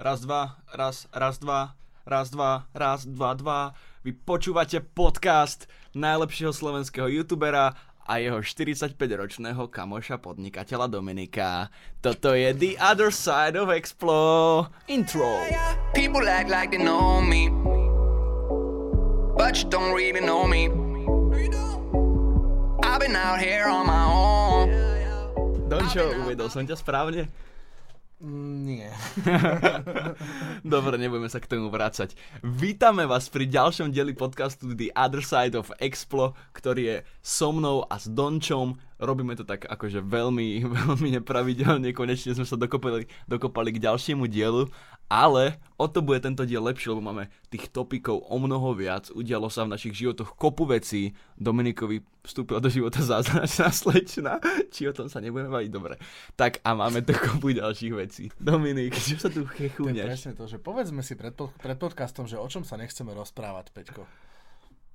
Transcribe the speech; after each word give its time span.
Raz, 0.00 0.24
dva, 0.24 0.56
raz, 0.72 1.04
raz, 1.12 1.36
dva, 1.36 1.76
raz, 2.08 2.32
dva, 2.32 2.64
raz, 2.72 3.04
dva, 3.04 3.36
dva. 3.36 3.76
Vy 4.00 4.16
počúvate 4.16 4.80
podcast 4.80 5.68
najlepšieho 5.92 6.56
slovenského 6.56 7.04
youtubera 7.04 7.76
a 8.08 8.16
jeho 8.16 8.40
45-ročného 8.40 9.68
kamoša 9.68 10.16
podnikateľa 10.24 10.88
Dominika. 10.88 11.68
Toto 12.00 12.32
je 12.32 12.48
The 12.56 12.80
Other 12.80 13.12
Side 13.12 13.60
of 13.60 13.68
Explo 13.68 14.72
Intro. 14.88 15.36
People 15.92 16.24
act 16.32 16.48
like 16.48 16.72
they 16.72 16.80
know 16.80 17.20
me, 17.20 17.52
but 19.36 19.60
you 19.60 19.68
don't 19.68 19.92
really 19.92 20.24
know 20.24 20.48
me. 20.48 20.72
I've 22.88 23.04
been 23.04 23.20
out 23.20 23.36
here 23.36 23.68
on 23.68 23.84
my 23.84 24.08
own. 24.08 24.72
Dončo, 25.68 26.08
uvedol 26.24 26.48
som 26.48 26.64
ťa 26.64 26.80
správne? 26.80 27.49
Mm, 28.20 28.68
Nie. 28.68 28.92
Dobre, 30.76 31.00
nebudeme 31.00 31.32
sa 31.32 31.40
k 31.40 31.48
tomu 31.48 31.72
vrácať. 31.72 32.12
Vítame 32.44 33.08
vás 33.08 33.32
pri 33.32 33.48
ďalšom 33.48 33.88
dieli 33.96 34.12
podcastu 34.12 34.76
The 34.76 34.92
Other 34.92 35.24
Side 35.24 35.56
of 35.56 35.72
Explo, 35.80 36.36
ktorý 36.52 36.82
je 36.84 36.96
so 37.24 37.48
mnou 37.48 37.88
a 37.88 37.96
s 37.96 38.12
Dončom. 38.12 38.76
Robíme 39.00 39.40
to 39.40 39.48
tak 39.48 39.64
akože 39.64 40.04
veľmi, 40.04 40.60
veľmi 40.84 41.16
nepravidelne, 41.16 41.96
konečne 41.96 42.36
sme 42.36 42.44
sa 42.44 42.60
dokopali, 42.60 43.08
dokopali 43.24 43.72
k 43.72 43.88
ďalšiemu 43.88 44.28
dielu, 44.28 44.68
ale 45.10 45.58
o 45.74 45.90
to 45.90 46.00
bude 46.00 46.22
tento 46.22 46.46
diel 46.46 46.62
lepší, 46.62 46.88
lebo 46.88 47.02
máme 47.02 47.26
tých 47.50 47.66
topikov 47.68 48.22
o 48.22 48.36
mnoho 48.38 48.72
viac, 48.72 49.10
udialo 49.10 49.50
sa 49.50 49.66
v 49.66 49.74
našich 49.74 49.92
životoch 49.92 50.38
kopu 50.38 50.64
vecí, 50.64 51.10
Dominikovi 51.34 51.98
vstúpila 52.22 52.62
do 52.62 52.70
života 52.70 53.02
zázračná 53.02 53.74
slečna, 53.82 54.38
či 54.70 54.86
o 54.86 54.94
tom 54.94 55.10
sa 55.10 55.18
nebudeme 55.18 55.50
baviť, 55.50 55.70
dobre. 55.72 55.98
Tak 56.32 56.62
a 56.62 56.72
máme 56.72 57.02
tu 57.02 57.10
kopu 57.10 57.50
ďalších 57.50 57.92
vecí. 57.92 58.30
Dominik, 58.38 58.94
čo 58.94 59.18
sa 59.18 59.26
tu 59.26 59.42
To 59.42 59.50
je 59.50 59.66
chechúňaš? 59.66 60.06
presne 60.06 60.32
to, 60.32 60.46
že 60.46 60.56
povedzme 60.56 61.02
si 61.02 61.18
pred, 61.18 61.34
pod- 61.34 61.50
pred 61.58 61.74
podcastom, 61.74 62.24
že 62.24 62.38
o 62.38 62.46
čom 62.46 62.62
sa 62.62 62.78
nechceme 62.78 63.10
rozprávať, 63.10 63.74
Peťko. 63.74 64.06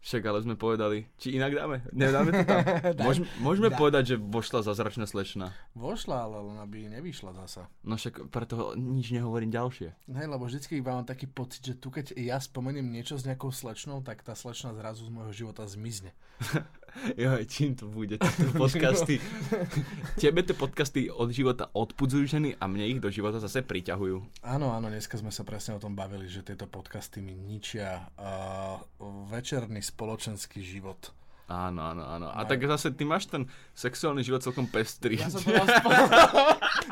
Však 0.06 0.22
ale 0.22 0.46
sme 0.46 0.54
povedali, 0.54 1.10
či 1.18 1.34
inak 1.34 1.58
dáme? 1.58 1.82
Nedáme 1.98 2.30
to 2.30 2.46
tam? 2.46 2.62
Môžeme, 3.02 3.26
môžeme 3.42 3.70
Daj. 3.74 3.80
povedať, 3.82 4.04
že 4.14 4.16
vošla 4.22 4.62
zázračná 4.62 5.10
slečna. 5.10 5.50
Vošla, 5.74 6.30
ale 6.30 6.46
len 6.46 6.58
aby 6.62 6.86
nevyšla 6.94 7.34
zasa. 7.42 7.66
No 7.82 7.98
však 7.98 8.30
preto 8.30 8.78
nič 8.78 9.10
nehovorím 9.10 9.50
ďalšie. 9.50 9.98
Hej, 10.06 10.28
lebo 10.30 10.46
vždycky 10.46 10.78
iba 10.78 10.94
mám 10.94 11.10
taký 11.10 11.26
pocit, 11.26 11.66
že 11.66 11.74
tu 11.74 11.90
keď 11.90 12.14
ja 12.22 12.38
spomeniem 12.38 12.86
niečo 12.86 13.18
s 13.18 13.26
nejakou 13.26 13.50
slečnou, 13.50 14.06
tak 14.06 14.22
tá 14.22 14.38
slečna 14.38 14.78
zrazu 14.78 15.10
z 15.10 15.12
môjho 15.12 15.34
života 15.34 15.66
zmizne. 15.66 16.14
Jo, 17.16 17.36
čím 17.44 17.76
to 17.76 17.86
bude? 17.86 18.16
Tieto 18.16 18.56
podcasty. 18.56 19.20
Tebe 20.22 20.42
tie 20.42 20.54
podcasty 20.54 21.02
od 21.08 21.28
života 21.30 21.68
odpudzujú 21.70 22.24
ženy 22.30 22.56
a 22.56 22.66
mne 22.66 22.88
ich 22.88 23.00
do 23.00 23.08
života 23.08 23.38
zase 23.38 23.62
priťahujú. 23.62 24.42
Áno, 24.42 24.72
áno, 24.72 24.88
dneska 24.88 25.16
sme 25.16 25.30
sa 25.30 25.44
presne 25.44 25.76
o 25.76 25.82
tom 25.82 25.94
bavili, 25.94 26.26
že 26.26 26.42
tieto 26.42 26.66
podcasty 26.66 27.20
mi 27.20 27.34
ničia 27.34 28.08
uh, 28.16 28.80
večerný 29.28 29.80
spoločenský 29.80 30.60
život. 30.60 31.12
Áno, 31.46 31.84
áno, 31.84 32.02
áno. 32.02 32.28
A 32.28 32.42
No. 32.42 32.48
tak 32.48 32.66
zase 32.66 32.90
ty 32.90 33.04
máš 33.04 33.28
ten 33.28 33.46
sexuálny 33.74 34.24
život 34.24 34.42
celkom 34.42 34.66
pestrý. 34.66 35.20
Ja 35.20 35.30
som 35.30 35.44
povedal, 35.44 35.68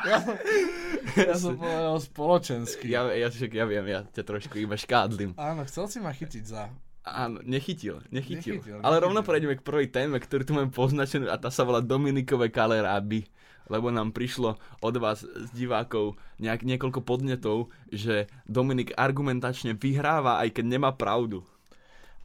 ja, 0.06 0.18
ja 1.16 1.34
som 1.34 1.58
povedal 1.58 1.96
spoločenský. 1.98 2.86
ja, 2.86 3.02
ja, 3.10 3.26
však 3.26 3.50
ja 3.50 3.66
viem, 3.66 3.82
ja 3.84 4.06
ťa 4.06 4.22
trošku 4.22 4.54
iba 4.56 4.78
škádlim. 4.78 5.34
Áno, 5.34 5.64
chcel 5.64 5.88
si 5.88 5.98
ma 5.98 6.12
chytiť 6.12 6.44
za... 6.44 6.70
Áno, 7.04 7.44
nechytil, 7.44 8.00
nechytil. 8.08 8.58
Nechytil, 8.58 8.80
Ale 8.80 8.96
rovno 8.98 9.20
nechytil. 9.20 9.28
prejdeme 9.28 9.54
k 9.54 9.62
prvej 9.62 9.88
téme, 9.92 10.16
ktorú 10.16 10.42
tu 10.42 10.56
máme 10.56 10.72
poznačenú 10.72 11.28
a 11.28 11.36
tá 11.36 11.52
sa 11.52 11.60
volá 11.60 11.84
Dominikové 11.84 12.48
kaleráby. 12.48 13.28
Lebo 13.64 13.88
nám 13.88 14.12
prišlo 14.12 14.56
od 14.80 14.94
vás 14.96 15.24
z 15.24 15.48
divákov 15.52 16.16
nejak, 16.36 16.64
niekoľko 16.64 17.00
podnetov, 17.00 17.68
že 17.88 18.28
Dominik 18.44 18.92
argumentačne 18.92 19.72
vyhráva, 19.72 20.40
aj 20.40 20.52
keď 20.52 20.64
nemá 20.64 20.92
pravdu. 20.92 21.44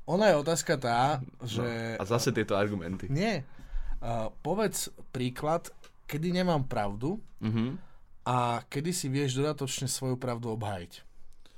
Ona 0.03 0.31
je 0.31 0.35
otázka 0.35 0.75
tá, 0.75 1.19
že... 1.43 1.95
No, 1.95 2.03
a 2.03 2.07
zase 2.07 2.31
tieto 2.31 2.55
argumenty. 2.55 3.07
Nie. 3.07 3.43
Uh, 3.99 4.31
povedz 4.39 4.91
príklad, 5.11 5.71
kedy 6.07 6.31
nemám 6.33 6.63
pravdu 6.63 7.19
Mhm. 7.39 7.79
a 8.23 8.63
kedy 8.67 8.91
si 8.91 9.07
vieš 9.07 9.39
dodatočne 9.39 9.87
svoju 9.87 10.15
pravdu 10.15 10.51
obhájiť. 10.51 11.07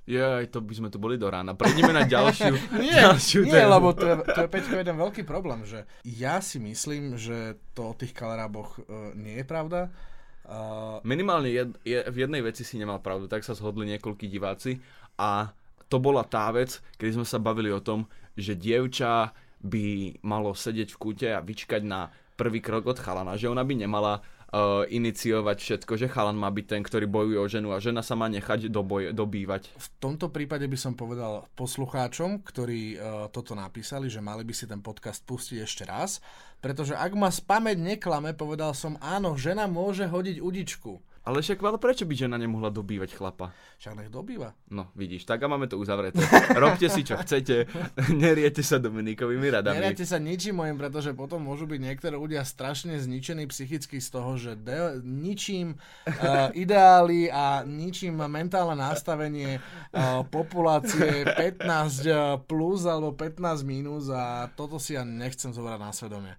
Jaj, 0.10 0.50
to 0.50 0.66
by 0.66 0.74
sme 0.74 0.90
tu 0.90 0.98
boli 0.98 1.16
do 1.16 1.30
rána. 1.30 1.54
Prejdeme 1.54 1.94
na 1.94 2.10
ďalšiu, 2.10 2.54
Nie, 2.82 2.98
ďalšiu 3.06 3.46
nie 3.46 3.54
tému. 3.54 3.70
lebo 3.70 3.88
to 3.94 4.06
je, 4.10 4.16
to 4.34 4.40
je 4.44 4.50
Peťko 4.50 4.76
jeden 4.82 4.98
veľký 4.98 5.24
problém, 5.24 5.62
že 5.64 5.86
ja 6.02 6.42
si 6.42 6.58
myslím, 6.58 7.22
že 7.22 7.62
to 7.78 7.94
o 7.94 7.98
tých 7.98 8.12
kaleráboch 8.18 8.82
uh, 8.82 9.14
nie 9.14 9.38
je 9.40 9.46
pravda. 9.46 9.94
Uh, 10.42 10.98
Minimálne 11.06 11.54
jed, 11.54 11.70
je, 11.86 12.02
v 12.02 12.18
jednej 12.18 12.42
veci 12.42 12.66
si 12.66 12.82
nemal 12.82 12.98
pravdu, 12.98 13.30
tak 13.30 13.46
sa 13.46 13.54
zhodli 13.54 13.86
niekoľkí 13.94 14.26
diváci 14.26 14.82
a 15.22 15.54
to 15.86 16.02
bola 16.02 16.26
tá 16.26 16.50
vec, 16.50 16.82
kedy 16.98 17.22
sme 17.22 17.28
sa 17.28 17.38
bavili 17.38 17.70
o 17.70 17.84
tom, 17.84 18.10
že 18.34 18.58
dievča 18.58 19.36
by 19.62 20.18
malo 20.26 20.58
sedieť 20.58 20.90
v 20.96 20.98
kúte 20.98 21.28
a 21.30 21.44
vyčkať 21.46 21.86
na 21.86 22.10
prvý 22.34 22.58
krok 22.58 22.90
od 22.90 22.98
chalana, 22.98 23.38
že 23.38 23.52
ona 23.52 23.62
by 23.62 23.86
nemala 23.86 24.26
uh, 24.52 24.84
iniciovať 24.88 25.58
všetko, 25.58 25.94
že 25.98 26.12
chalan 26.12 26.38
má 26.38 26.52
byť 26.52 26.66
ten, 26.68 26.82
ktorý 26.84 27.08
bojuje 27.08 27.38
o 27.40 27.48
ženu 27.48 27.72
a 27.72 27.84
žena 27.84 28.04
sa 28.04 28.20
má 28.20 28.28
nechať 28.28 28.68
doboj, 28.68 29.16
dobývať. 29.16 29.72
v 29.76 29.88
tomto 30.00 30.30
prípade 30.30 30.68
by 30.68 30.78
som 30.78 30.94
povedal 30.94 31.48
poslucháčom, 31.56 32.44
ktorí 32.44 32.96
uh, 32.96 33.28
toto 33.32 33.56
napísali, 33.56 34.12
že 34.12 34.20
mali 34.20 34.44
by 34.44 34.54
si 34.54 34.68
ten 34.68 34.84
podcast 34.84 35.24
pustiť 35.24 35.58
ešte 35.64 35.84
raz, 35.88 36.20
pretože 36.60 36.94
ak 36.94 37.12
ma 37.16 37.32
spameť 37.32 37.78
neklame, 37.80 38.36
povedal 38.36 38.76
som 38.76 39.00
áno, 39.02 39.40
žena 39.40 39.66
môže 39.66 40.06
hodiť 40.06 40.38
udičku. 40.44 41.11
Ale 41.22 41.46
však 41.46 41.62
ale 41.62 41.78
prečo 41.78 42.10
by 42.10 42.18
žena 42.18 42.34
nemohla 42.42 42.74
dobývať 42.74 43.14
chlapa? 43.14 43.54
Však 43.78 43.94
nech 43.94 44.10
dobýva. 44.10 44.58
No, 44.74 44.90
vidíš, 44.98 45.30
tak 45.30 45.46
a 45.46 45.48
máme 45.48 45.70
to 45.70 45.78
uzavreté. 45.78 46.18
Robte 46.58 46.90
si, 46.90 47.06
čo 47.06 47.14
chcete, 47.22 47.70
neriete 48.26 48.66
sa 48.66 48.82
Dominikovými 48.82 49.54
radami. 49.54 49.78
Neráte 49.78 50.02
sa 50.02 50.18
ničím 50.18 50.66
mojim, 50.66 50.82
pretože 50.82 51.14
potom 51.14 51.46
môžu 51.46 51.70
byť 51.70 51.78
niektorí 51.78 52.18
ľudia 52.18 52.42
strašne 52.42 52.98
zničení 52.98 53.46
psychicky 53.54 54.02
z 54.02 54.08
toho, 54.10 54.34
že 54.42 54.58
de- 54.58 54.98
ničím 55.06 55.78
uh, 55.78 56.50
ideály 56.66 57.30
a 57.30 57.62
ničím 57.70 58.18
mentálne 58.26 58.82
nastavenie 58.82 59.62
uh, 59.94 60.26
populácie 60.26 61.22
15 61.22 62.50
plus 62.50 62.90
alebo 62.90 63.14
15 63.14 63.62
minus 63.62 64.10
a 64.10 64.50
toto 64.58 64.82
si 64.82 64.98
ja 64.98 65.06
nechcem 65.06 65.54
zobrať 65.54 65.78
na 65.78 65.94
svedomie. 65.94 66.34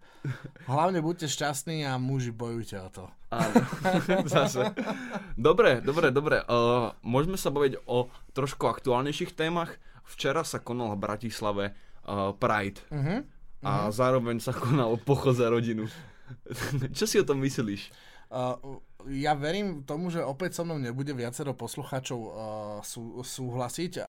Hlavne 0.66 0.98
buďte 0.98 1.30
šťastní 1.30 1.86
a 1.86 2.02
muži 2.02 2.34
bojujte 2.34 2.82
o 2.82 2.90
to. 2.90 3.06
Áno, 3.32 3.64
zase. 4.28 4.76
Dobre, 5.40 5.80
dobre, 5.80 6.12
dobre. 6.12 6.44
Uh, 6.44 6.92
môžeme 7.00 7.40
sa 7.40 7.48
baviť 7.48 7.80
o 7.88 8.12
trošku 8.36 8.68
aktuálnejších 8.68 9.32
témach. 9.32 9.80
Včera 10.04 10.44
sa 10.44 10.60
konal 10.60 10.92
v 10.92 11.00
Bratislave 11.00 11.64
uh, 12.04 12.36
Pride 12.36 12.84
Uh-huh. 12.92 13.24
a 13.64 13.88
zároveň 13.88 14.36
sa 14.42 14.52
konal 14.52 15.00
pochod 15.00 15.32
za 15.32 15.48
rodinu. 15.48 15.88
Čo 16.98 17.04
si 17.08 17.16
o 17.16 17.24
tom 17.24 17.40
myslíš? 17.40 17.88
Uh, 18.28 18.80
ja 19.08 19.32
verím 19.32 19.84
tomu, 19.84 20.12
že 20.12 20.20
opäť 20.20 20.60
so 20.60 20.64
mnou 20.68 20.76
nebude 20.76 21.16
viacero 21.16 21.56
poslucháčov 21.56 22.20
uh, 22.20 22.32
sú, 22.84 23.24
súhlasiť. 23.24 24.04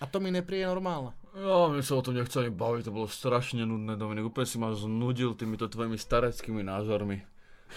A 0.00 0.04
to 0.08 0.16
mi 0.18 0.32
nepríde 0.32 0.64
normálne. 0.64 1.12
Ja, 1.30 1.70
mne 1.70 1.82
sa 1.86 1.94
o 1.94 2.02
tom 2.02 2.18
nechce 2.18 2.42
ani 2.42 2.50
baviť, 2.50 2.90
to 2.90 2.96
bolo 2.96 3.06
strašne 3.06 3.62
nudné, 3.62 3.94
Dominik. 3.94 4.34
Úplne 4.34 4.46
si 4.50 4.56
ma 4.58 4.74
znudil 4.74 5.38
týmito 5.38 5.70
tvojimi 5.70 5.94
stareckými 5.94 6.66
názormi. 6.66 7.22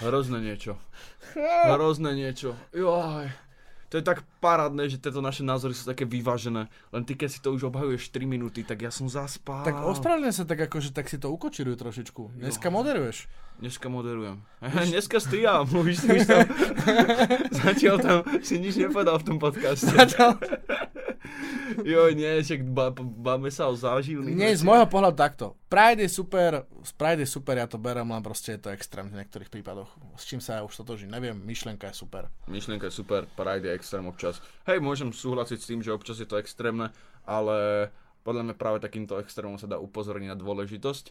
Hrozné 0.02 0.41
niečo. 0.41 0.81
Hrozné 1.69 2.18
niečo. 2.18 2.58
Joj. 2.74 3.30
To 3.94 4.02
je 4.02 4.09
tak 4.09 4.25
parádne, 4.42 4.90
že 4.90 4.97
tieto 4.97 5.22
naše 5.22 5.46
názory 5.46 5.78
sú 5.78 5.86
také 5.86 6.02
vyvážené. 6.02 6.66
Len 6.66 7.03
ty, 7.06 7.13
keď 7.13 7.30
si 7.30 7.38
to 7.46 7.53
už 7.53 7.69
obhajuješ 7.69 8.09
3 8.09 8.25
minúty, 8.25 8.66
tak 8.66 8.81
ja 8.81 8.90
som 8.90 9.06
zaspal. 9.06 9.62
Tak 9.62 9.86
ospravedlňujem 9.86 10.34
sa 10.34 10.50
tak 10.50 10.66
akože 10.66 10.90
tak 10.90 11.06
si 11.13 11.22
to 11.22 11.30
ukočiruj 11.30 11.78
trošičku. 11.78 12.42
Dneska 12.42 12.74
moderuješ. 12.74 13.30
Dneska 13.62 13.94
moderujem. 13.94 14.42
Dneska 14.90 15.22
striham, 15.22 15.69
už, 15.69 16.09
už 16.09 16.25
tam... 16.25 16.42
Zatiaľ 17.62 17.96
tam 18.02 18.18
si 18.42 18.57
nič 18.57 18.81
nepovedal 18.81 19.22
v 19.22 19.25
tom 19.30 19.38
podcaste. 19.38 19.94
Joj, 21.81 22.14
nie, 22.14 22.46
však 22.46 22.62
báme 23.18 23.50
sa 23.50 23.66
o 23.68 23.74
záživných 23.74 24.38
Nie, 24.38 24.54
z 24.54 24.62
môjho 24.62 24.86
pohľadu 24.86 25.18
takto. 25.18 25.46
Pride 25.66 26.06
je 26.06 26.12
super, 26.14 26.70
Pride 26.94 27.25
je 27.25 27.30
super, 27.34 27.58
ja 27.58 27.66
to 27.66 27.81
berem, 27.81 28.06
len 28.06 28.22
proste 28.22 28.54
je 28.54 28.62
to 28.62 28.70
extrém 28.70 29.10
v 29.10 29.18
niektorých 29.18 29.50
prípadoch. 29.50 29.90
S 30.14 30.30
čím 30.30 30.38
sa 30.38 30.60
ja 30.60 30.62
už 30.62 30.86
totožím, 30.86 31.10
neviem, 31.10 31.34
myšlienka 31.34 31.90
je 31.90 31.96
super. 31.98 32.30
Myšlienka 32.46 32.88
je 32.88 32.94
super, 32.94 33.25
Pride 33.34 33.66
je 33.66 33.74
extrém 33.74 34.06
občas. 34.06 34.38
Hej, 34.70 34.78
môžem 34.80 35.10
súhlasiť 35.10 35.58
s 35.58 35.70
tým, 35.70 35.81
že 35.81 35.90
občas 35.90 36.22
je 36.22 36.30
to 36.30 36.38
extrémne, 36.38 36.94
ale 37.25 37.90
podľa 38.24 38.52
mňa 38.52 38.56
práve 38.56 38.80
takýmto 38.80 39.19
extrémom 39.19 39.60
sa 39.60 39.68
dá 39.68 39.81
upozorniť 39.81 40.30
na 40.31 40.38
dôležitosť 40.40 41.06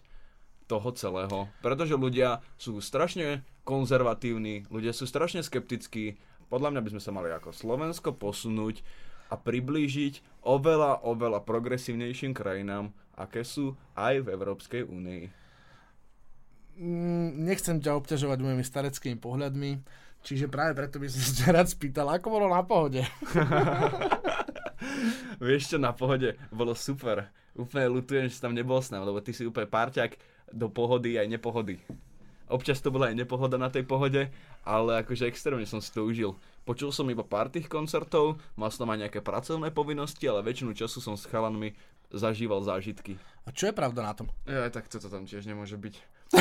toho 0.70 0.88
celého. 0.97 1.38
Pretože 1.61 1.99
ľudia 1.99 2.41
sú 2.56 2.81
strašne 2.81 3.44
konzervatívni, 3.69 4.65
ľudia 4.73 4.97
sú 4.97 5.05
strašne 5.05 5.44
skeptickí. 5.44 6.17
Podľa 6.49 6.73
mňa 6.73 6.81
by 6.85 6.91
sme 6.97 7.03
sa 7.03 7.12
mali 7.12 7.29
ako 7.32 7.53
Slovensko 7.53 8.17
posunúť 8.17 8.85
a 9.32 9.34
priblížiť 9.40 10.44
oveľa, 10.44 11.08
oveľa 11.08 11.40
progresívnejším 11.49 12.37
krajinám, 12.37 12.93
aké 13.17 13.40
sú 13.49 13.73
aj 13.96 14.20
v 14.20 14.26
Európskej 14.29 14.84
únii. 14.84 15.25
Mm, 16.76 17.49
nechcem 17.49 17.81
ťa 17.81 17.96
obťažovať 17.96 18.38
mojimi 18.44 18.64
stareckými 18.64 19.17
pohľadmi. 19.17 19.81
Čiže 20.23 20.52
práve 20.52 20.76
preto 20.79 21.02
by 21.02 21.08
som 21.11 21.23
sa 21.25 21.50
rád 21.50 21.67
spýtal, 21.73 22.06
ako 22.12 22.29
bolo 22.29 22.46
na 22.52 22.62
pohode. 22.62 23.02
Vieš 25.43 25.75
čo, 25.75 25.79
na 25.82 25.90
pohode 25.90 26.38
bolo 26.55 26.76
super. 26.79 27.32
Úplne 27.58 27.90
lutujem, 27.90 28.26
že 28.31 28.38
tam 28.38 28.55
nebol 28.55 28.79
s 28.79 28.94
nami, 28.94 29.02
lebo 29.02 29.19
ty 29.19 29.34
si 29.34 29.43
úplne 29.43 29.67
parťák 29.67 30.14
do 30.55 30.70
pohody 30.70 31.19
aj 31.19 31.26
nepohody. 31.26 31.82
Občas 32.46 32.79
to 32.84 32.93
bola 32.93 33.11
aj 33.11 33.19
nepohoda 33.19 33.56
na 33.58 33.73
tej 33.73 33.82
pohode, 33.82 34.29
ale 34.62 34.90
akože 35.02 35.26
extrémne 35.26 35.67
som 35.67 35.81
si 35.81 35.90
to 35.90 36.05
užil. 36.06 36.38
Počul 36.62 36.94
som 36.94 37.11
iba 37.11 37.26
pár 37.26 37.50
tých 37.50 37.67
koncertov, 37.67 38.38
mal 38.55 38.70
som 38.70 38.87
aj 38.87 39.09
nejaké 39.09 39.19
pracovné 39.19 39.75
povinnosti, 39.75 40.23
ale 40.31 40.47
väčšinu 40.47 40.79
času 40.79 41.03
som 41.03 41.19
s 41.19 41.26
chalanmi 41.26 41.75
zažíval 42.14 42.62
zážitky. 42.62 43.19
A 43.43 43.50
čo 43.50 43.67
je 43.67 43.75
pravda 43.75 44.06
na 44.06 44.14
tom? 44.14 44.31
Ja, 44.47 44.70
tak 44.70 44.87
toto 44.87 45.11
tam 45.11 45.26
tiež 45.26 45.43
nemôže 45.43 45.75
byť. 45.75 45.94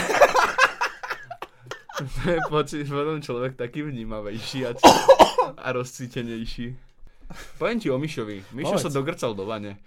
to 1.98 2.74
je 2.78 2.86
potom 2.86 3.18
človek 3.18 3.58
taký 3.58 3.82
vnímavejší 3.82 4.70
a, 4.70 4.78
a 5.66 5.68
rozcítenejší. 5.74 6.78
Poviem 7.58 7.80
ti 7.82 7.90
o 7.90 7.98
Mišovi. 7.98 8.54
Mišo 8.54 8.78
Povedz. 8.78 8.86
sa 8.86 8.92
dogrcal 8.94 9.34
do 9.34 9.50
vane. 9.50 9.82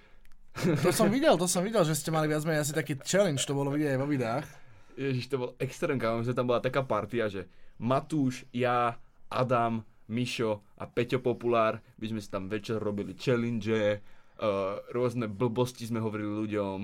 To 0.83 0.91
som 0.91 1.11
videl, 1.11 1.35
to 1.39 1.47
som 1.51 1.63
videl, 1.67 1.83
že 1.87 1.99
ste 1.99 2.15
mali 2.15 2.31
viac 2.31 2.47
menej 2.47 2.63
asi 2.63 2.75
taký 2.75 2.99
challenge, 3.03 3.43
to 3.43 3.59
bolo 3.59 3.75
vidieť 3.75 3.95
aj 3.95 4.01
vo 4.03 4.09
videách. 4.11 4.47
Ježiš, 4.95 5.27
to 5.27 5.37
bol 5.43 5.51
extrém 5.59 5.99
kámo, 5.99 6.23
že 6.23 6.31
tam 6.31 6.47
bola 6.47 6.63
taká 6.63 6.87
partia, 6.87 7.27
že 7.27 7.51
Matúš, 7.83 8.47
ja, 8.55 8.95
Adam, 9.27 9.83
Mišo 10.09 10.61
a 10.77 10.85
Peťo 10.85 11.21
Populár, 11.21 11.81
my 11.97 12.07
sme 12.11 12.21
si 12.21 12.29
tam 12.29 12.49
večer 12.51 12.77
robili 12.77 13.17
challenge, 13.17 13.73
uh, 13.73 14.81
rôzne 14.93 15.31
blbosti 15.31 15.89
sme 15.89 16.03
hovorili 16.03 16.45
ľuďom, 16.45 16.79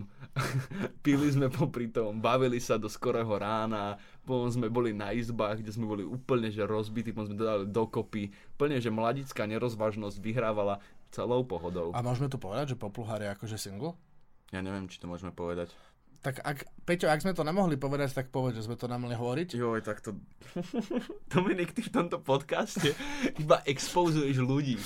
pili 1.04 1.28
sme 1.28 1.52
popri 1.52 1.92
tom, 1.92 2.22
bavili 2.22 2.62
sa 2.62 2.80
do 2.80 2.88
skorého 2.88 3.30
rána, 3.36 4.00
potom 4.24 4.48
sme 4.48 4.72
boli 4.72 4.96
na 4.96 5.12
izbách, 5.12 5.60
kde 5.60 5.74
sme 5.74 5.86
boli 5.88 6.04
úplne 6.06 6.48
že 6.48 6.64
rozbití, 6.64 7.12
potom 7.12 7.34
sme 7.34 7.40
to 7.40 7.44
dali 7.44 7.64
dokopy, 7.68 8.32
plne, 8.56 8.80
že 8.80 8.94
mladická 8.94 9.44
nerozvážnosť 9.44 10.16
vyhrávala 10.22 10.80
celou 11.10 11.42
pohodou. 11.42 11.90
A 11.92 12.00
môžeme 12.00 12.30
tu 12.30 12.38
povedať, 12.38 12.74
že 12.74 12.80
Popluhár 12.80 13.20
je 13.20 13.34
akože 13.34 13.58
single? 13.58 13.98
Ja 14.50 14.62
neviem, 14.62 14.90
či 14.90 14.98
to 14.98 15.06
môžeme 15.06 15.30
povedať. 15.30 15.70
Tak 16.20 16.44
ak, 16.44 16.68
Peťo, 16.84 17.08
ak 17.08 17.24
sme 17.24 17.32
to 17.32 17.40
nemohli 17.40 17.80
povedať, 17.80 18.12
tak 18.12 18.28
povedz, 18.28 18.60
že 18.60 18.68
sme 18.68 18.76
to 18.76 18.84
nemali 18.84 19.16
hovoriť. 19.16 19.56
Joj, 19.56 19.80
tak 19.80 20.04
to... 20.04 20.20
Dominik, 21.32 21.72
ty 21.72 21.80
v 21.80 21.92
tomto 21.92 22.20
podcaste 22.20 22.92
iba 23.40 23.64
expozuješ 23.64 24.36
ľudí. 24.44 24.76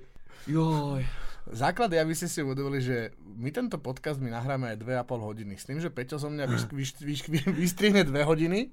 Joj. 0.54 1.00
Základ 1.44 1.92
je, 1.92 2.00
aby 2.00 2.16
ste 2.16 2.24
si 2.24 2.40
uvedomili, 2.40 2.80
že 2.80 3.12
my 3.20 3.52
tento 3.52 3.76
podcast 3.76 4.16
my 4.16 4.32
nahráme 4.32 4.72
aj 4.72 4.80
2,5 4.80 5.28
hodiny. 5.28 5.52
S 5.60 5.68
tým, 5.68 5.76
že 5.76 5.92
Peťo 5.92 6.16
so 6.16 6.32
mňa 6.32 6.48
vyš, 6.48 6.62
vyš, 6.72 6.90
vyš, 6.96 7.20
vystrihne 7.52 8.00
2 8.00 8.16
hodiny. 8.24 8.72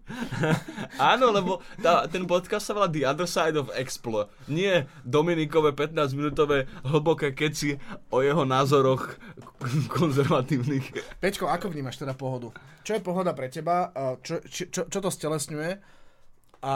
Áno, 1.11 1.35
lebo 1.35 1.59
tá, 1.83 2.07
ten 2.07 2.23
podcast 2.23 2.63
sa 2.63 2.71
volá 2.71 2.87
The 2.87 3.03
Other 3.03 3.27
Side 3.27 3.59
of 3.59 3.75
Explo. 3.75 4.31
Nie 4.47 4.87
Dominikové 5.03 5.75
15-minútové 5.75 6.71
hlboké 6.87 7.35
keci 7.35 7.75
o 8.07 8.23
jeho 8.23 8.47
názoroch 8.47 9.19
konzervatívnych. 9.99 11.19
Peťko, 11.19 11.51
ako 11.51 11.75
vnímaš 11.75 11.99
teda 11.99 12.15
pohodu? 12.15 12.55
Čo 12.87 12.95
je 12.95 13.01
pohoda 13.03 13.35
pre 13.35 13.51
teba? 13.51 13.91
Čo, 14.23 14.39
či- 14.47 14.71
čo, 14.71 14.87
čo 14.87 14.99
to 15.03 15.11
stelesňuje? 15.11 15.71
A 16.63 16.73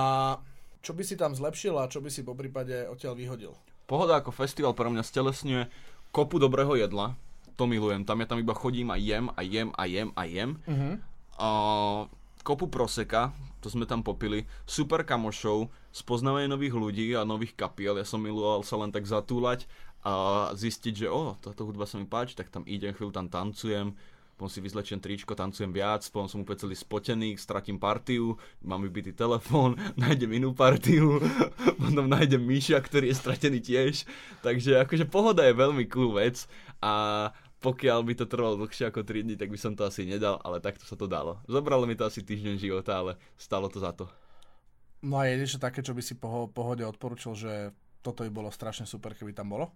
čo 0.83 0.91
by 0.91 1.03
si 1.07 1.15
tam 1.15 1.31
zlepšil 1.31 1.79
a 1.79 1.87
čo 1.87 2.03
by 2.03 2.11
si 2.11 2.21
po 2.21 2.35
prípade 2.35 2.83
odtiaľ 2.83 3.15
vyhodil? 3.15 3.55
Pohoda 3.85 4.17
ako 4.17 4.33
festival 4.33 4.73
pre 4.73 4.89
mňa 4.89 5.03
stelesňuje 5.05 5.63
kopu 6.09 6.41
dobrého 6.41 6.73
jedla. 6.73 7.13
To 7.55 7.69
milujem. 7.69 8.03
Tam 8.03 8.19
ja 8.19 8.27
tam 8.27 8.41
iba 8.41 8.51
chodím 8.57 8.91
a 8.91 8.97
jem 8.99 9.31
a 9.31 9.41
jem 9.45 9.69
a 9.77 9.83
jem 9.87 10.09
a 10.17 10.23
jem. 10.27 10.51
Uh-huh. 10.67 10.93
A 11.39 11.49
kopu 12.43 12.67
proseka, 12.67 13.31
to 13.63 13.71
sme 13.71 13.89
tam 13.89 14.05
popili. 14.05 14.45
Super 14.67 15.01
kamošov, 15.07 15.71
spoznávanie 15.89 16.51
nových 16.51 16.75
ľudí 16.75 17.17
a 17.17 17.23
nových 17.25 17.57
kapiel. 17.57 17.97
Ja 17.97 18.05
som 18.05 18.21
miloval 18.21 18.61
sa 18.61 18.77
len 18.77 18.91
tak 18.91 19.07
zatúlať 19.07 19.65
a 20.05 20.49
zistiť, 20.53 21.05
že 21.05 21.07
o, 21.09 21.33
táto 21.41 21.65
hudba 21.65 21.89
sa 21.89 21.97
mi 21.97 22.05
páči, 22.05 22.37
tak 22.37 22.53
tam 22.53 22.61
idem, 22.69 22.93
chvíľu 22.93 23.09
tam 23.09 23.25
tancujem, 23.25 23.97
potom 24.35 24.51
si 24.51 24.59
vyzlečiem 24.59 24.99
tričko, 24.99 25.31
tancujem 25.31 25.71
viac, 25.71 26.03
potom 26.11 26.27
som 26.27 26.43
úplne 26.43 26.59
celý 26.59 26.75
spotený, 26.75 27.39
stratím 27.39 27.79
partiu, 27.79 28.35
mám 28.59 28.83
vybitý 28.83 29.15
telefón, 29.15 29.79
nájdem 30.01 30.35
inú 30.35 30.51
partiu, 30.51 31.23
potom 31.81 32.11
nájdem 32.11 32.43
Míša, 32.43 32.83
ktorý 32.83 33.15
je 33.15 33.19
stratený 33.19 33.63
tiež. 33.63 34.03
Takže 34.43 34.83
akože 34.83 35.07
pohoda 35.07 35.47
je 35.47 35.55
veľmi 35.55 35.87
cool 35.87 36.19
vec 36.19 36.51
a 36.83 37.31
pokiaľ 37.63 37.99
by 38.05 38.13
to 38.13 38.25
trvalo 38.27 38.59
dlhšie 38.61 38.91
ako 38.91 39.01
3 39.01 39.25
dní, 39.25 39.35
tak 39.39 39.49
by 39.49 39.57
som 39.57 39.73
to 39.73 39.87
asi 39.87 40.05
nedal, 40.05 40.37
ale 40.43 40.61
takto 40.61 40.85
sa 40.85 40.93
to 40.93 41.07
dalo. 41.09 41.41
Zobralo 41.49 41.87
mi 41.89 41.97
to 41.97 42.05
asi 42.05 42.21
týždeň 42.21 42.61
života, 42.61 43.01
ale 43.01 43.17
stalo 43.39 43.71
to 43.71 43.81
za 43.81 43.95
to. 43.95 44.05
No 45.01 45.17
a 45.17 45.25
je 45.25 45.39
niečo 45.39 45.57
také, 45.57 45.81
čo 45.81 45.97
by 45.97 46.03
si 46.03 46.13
po 46.19 46.51
pohode 46.51 46.85
odporučil, 46.85 47.33
že 47.33 47.53
toto 48.05 48.21
by 48.21 48.29
bolo 48.29 48.53
strašne 48.53 48.85
super, 48.85 49.17
keby 49.17 49.33
tam 49.33 49.49
bolo? 49.49 49.73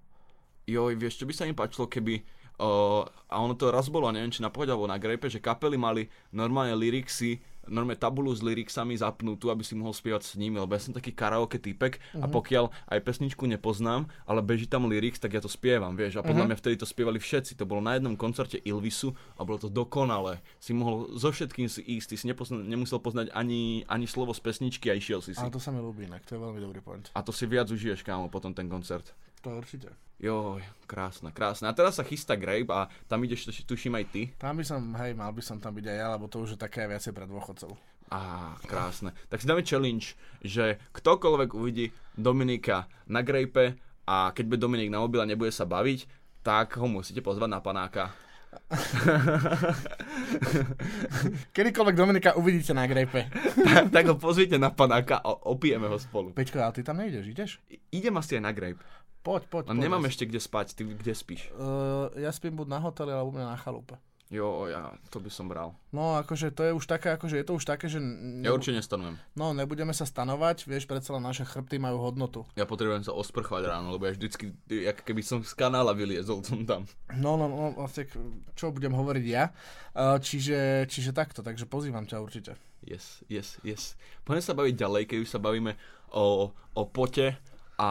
Joj, 0.69 0.93
vieš, 0.99 1.17
čo 1.17 1.25
by 1.25 1.33
sa 1.33 1.47
mi 1.49 1.57
páčilo, 1.57 1.89
keby... 1.89 2.21
Uh, 2.59 3.07
a 3.31 3.39
ono 3.39 3.55
to 3.55 3.71
raz 3.71 3.87
bolo, 3.87 4.11
neviem, 4.11 4.27
či 4.27 4.43
na 4.43 4.51
pohode 4.51 4.67
alebo 4.67 4.83
na 4.83 4.99
grepe, 4.99 5.31
že 5.31 5.39
kapely 5.39 5.79
mali 5.79 6.03
normálne 6.35 6.75
lyricsy, 6.75 7.39
normálne 7.69 8.01
tabulu 8.01 8.33
s 8.33 8.41
lyrixami 8.41 8.97
zapnutú, 8.97 9.53
aby 9.53 9.61
si 9.61 9.77
mohol 9.77 9.93
spievať 9.93 10.25
s 10.25 10.33
nimi, 10.35 10.57
lebo 10.57 10.73
ja 10.73 10.81
som 10.81 10.91
taký 10.91 11.13
karaoke 11.13 11.61
typek 11.61 12.01
a 12.17 12.25
pokiaľ 12.25 12.67
aj 12.89 12.99
pesničku 13.05 13.45
nepoznám, 13.45 14.09
ale 14.25 14.41
beží 14.41 14.65
tam 14.65 14.89
lyrics, 14.89 15.21
tak 15.21 15.37
ja 15.37 15.41
to 15.41 15.47
spievam, 15.47 15.93
vieš. 15.93 16.17
A 16.19 16.25
podľa 16.25 16.49
mňa 16.49 16.57
vtedy 16.57 16.75
to 16.81 16.89
spievali 16.89 17.21
všetci. 17.21 17.55
To 17.61 17.69
bolo 17.69 17.85
na 17.85 17.95
jednom 17.95 18.17
koncerte 18.17 18.57
Ilvisu 18.59 19.13
a 19.37 19.45
bolo 19.45 19.61
to 19.61 19.69
dokonalé. 19.69 20.41
Si 20.57 20.73
mohol 20.73 21.13
so 21.15 21.29
všetkým 21.29 21.69
si 21.69 21.85
ísť, 21.85 22.07
ty 22.09 22.15
si 22.17 22.25
nepozna- 22.25 22.65
nemusel 22.65 22.97
poznať 22.97 23.29
ani, 23.37 23.85
ani 23.85 24.09
slovo 24.09 24.33
z 24.33 24.41
pesničky 24.41 24.89
a 24.89 24.97
išiel 24.97 25.21
si 25.21 25.37
si. 25.37 25.39
Ale 25.39 25.53
to 25.53 25.61
sa 25.61 25.69
mi 25.69 25.79
ľúbi 25.79 26.09
inak, 26.09 26.25
to 26.25 26.35
je 26.35 26.41
veľmi 26.41 26.59
dobrý 26.59 26.81
point. 26.81 27.05
A 27.13 27.21
to 27.21 27.29
si 27.29 27.45
viac 27.45 27.69
užiješ, 27.69 28.01
kámo, 28.01 28.33
potom 28.33 28.49
ten 28.51 28.65
koncert. 28.65 29.13
To 29.43 29.55
určite. 29.55 29.87
Joj, 30.19 30.59
krásne, 30.83 31.31
krásne. 31.31 31.71
A 31.71 31.73
teraz 31.75 31.95
sa 31.95 32.03
chystá 32.03 32.35
Grape 32.35 32.67
a 32.67 32.91
tam 33.07 33.23
ideš, 33.23 33.55
tuším 33.63 33.95
aj 33.95 34.05
ty. 34.11 34.21
Tam 34.35 34.59
by 34.59 34.67
som, 34.67 34.91
hej, 34.99 35.15
mal 35.15 35.31
by 35.31 35.39
som 35.39 35.63
tam 35.63 35.79
byť 35.79 35.85
aj 35.87 35.95
ja, 35.95 36.07
lebo 36.11 36.27
to 36.27 36.43
už 36.43 36.55
je 36.55 36.59
také 36.59 36.83
viacej 36.91 37.15
pre 37.15 37.23
dôchodcov. 37.23 37.71
Á, 38.11 38.51
krásne. 38.67 39.15
Tak 39.31 39.39
si 39.39 39.47
dáme 39.47 39.63
challenge, 39.63 40.19
že 40.43 40.75
ktokoľvek 40.91 41.55
uvidí 41.55 41.95
Dominika 42.19 42.91
na 43.07 43.23
Grape 43.23 43.79
a 44.03 44.35
keď 44.35 44.43
bude 44.43 44.59
Dominik 44.59 44.91
na 44.91 44.99
mobil 44.99 45.23
a 45.23 45.29
nebude 45.29 45.55
sa 45.55 45.63
baviť, 45.63 46.03
tak 46.43 46.75
ho 46.75 46.87
musíte 46.91 47.23
pozvať 47.23 47.47
na 47.47 47.63
panáka. 47.63 48.11
Kedykoľvek 51.55 51.95
Dominika 51.95 52.33
uvidíte 52.33 52.73
na 52.73 52.89
grejpe. 52.89 53.29
tak 53.93 54.09
ho 54.09 54.17
pozvite 54.17 54.57
na 54.57 54.73
panáka 54.73 55.21
a 55.21 55.29
opijeme 55.49 55.85
ho 55.85 56.01
spolu. 56.01 56.33
Peťko, 56.33 56.57
ale 56.61 56.73
ty 56.73 56.81
tam 56.81 56.97
nejdeš, 56.97 57.25
ideš? 57.29 57.61
Idem 57.93 58.17
asi 58.17 58.41
aj 58.41 58.43
na 58.45 58.53
Grape. 58.53 58.81
Poď, 59.19 59.41
poď, 59.51 59.63
Len 59.67 59.77
poď. 59.77 59.83
nemám 59.83 60.03
ešte 60.07 60.23
kde 60.23 60.39
spať, 60.39 60.73
ty 60.73 60.87
kde 60.87 61.13
spíš? 61.13 61.51
Uh, 61.53 62.07
ja 62.15 62.31
spím 62.31 62.55
buď 62.55 62.67
na 62.71 62.79
hoteli, 62.79 63.11
alebo 63.11 63.29
u 63.29 63.35
mňa 63.35 63.51
na 63.51 63.59
chalupe. 63.59 63.99
Jo, 64.29 64.69
ja, 64.69 64.93
to 65.09 65.17
by 65.17 65.25
som 65.33 65.49
bral. 65.49 65.73
No, 65.89 66.13
akože 66.21 66.53
to 66.53 66.61
je 66.61 66.69
už 66.69 66.85
také, 66.85 67.17
akože 67.17 67.41
je 67.41 67.45
to 67.49 67.57
už 67.57 67.65
také, 67.65 67.89
že... 67.89 67.97
Ne, 67.97 68.45
Ja 68.45 68.53
určite 68.53 68.77
nestanujem. 68.77 69.17
No, 69.33 69.57
nebudeme 69.57 69.89
sa 69.89 70.05
stanovať, 70.05 70.69
vieš, 70.69 70.85
predsa 70.85 71.17
len 71.17 71.25
naše 71.25 71.49
chrbty 71.49 71.81
majú 71.81 71.97
hodnotu. 71.97 72.45
Ja 72.53 72.69
potrebujem 72.69 73.01
sa 73.01 73.17
osprchovať 73.17 73.65
ráno, 73.65 73.89
lebo 73.89 74.05
ja 74.05 74.13
vždycky, 74.13 74.53
jak 74.69 75.01
keby 75.01 75.25
som 75.25 75.41
z 75.41 75.49
kanála 75.57 75.97
vyliezol 75.97 76.45
som 76.45 76.61
tam. 76.61 76.85
No, 77.17 77.41
no, 77.41 77.49
no, 77.49 77.73
vlastne, 77.73 78.05
čo 78.53 78.69
budem 78.69 78.93
hovoriť 78.93 79.25
ja. 79.25 79.49
Čiže, 79.97 80.85
čiže 80.85 81.09
takto, 81.09 81.41
takže 81.41 81.65
pozývam 81.65 82.05
ťa 82.05 82.21
určite. 82.21 82.53
Yes, 82.85 83.25
yes, 83.33 83.57
yes. 83.65 83.97
Poďme 84.21 84.45
sa 84.45 84.53
baviť 84.53 84.75
ďalej, 84.77 85.03
keď 85.09 85.17
už 85.25 85.29
sa 85.33 85.41
bavíme 85.41 85.73
o, 86.13 86.53
o 86.53 86.83
pote 86.85 87.33
a 87.81 87.89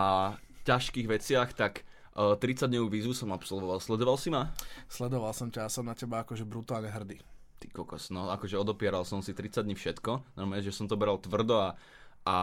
ťažkých 0.68 1.06
veciach, 1.08 1.48
tak 1.56 1.88
uh, 2.12 2.36
30 2.36 2.68
dňovú 2.68 2.92
vízu 2.92 3.16
som 3.16 3.32
absolvoval. 3.32 3.80
Sledoval 3.80 4.20
si 4.20 4.28
ma? 4.28 4.52
Sledoval 4.92 5.32
som 5.32 5.48
ťa 5.48 5.64
a 5.64 5.72
som 5.72 5.88
na 5.88 5.96
teba 5.96 6.20
akože 6.20 6.44
brutálne 6.44 6.92
hrdý. 6.92 7.24
Ty 7.58 7.66
kokos, 7.72 8.12
no 8.12 8.28
akože 8.28 8.60
odopieral 8.60 9.02
som 9.08 9.24
si 9.24 9.32
30 9.32 9.64
dní 9.64 9.74
všetko. 9.74 10.36
Normálne, 10.36 10.62
že 10.62 10.70
som 10.76 10.86
to 10.86 10.94
beral 10.94 11.18
tvrdo 11.18 11.58
a, 11.58 11.68
a 12.22 12.36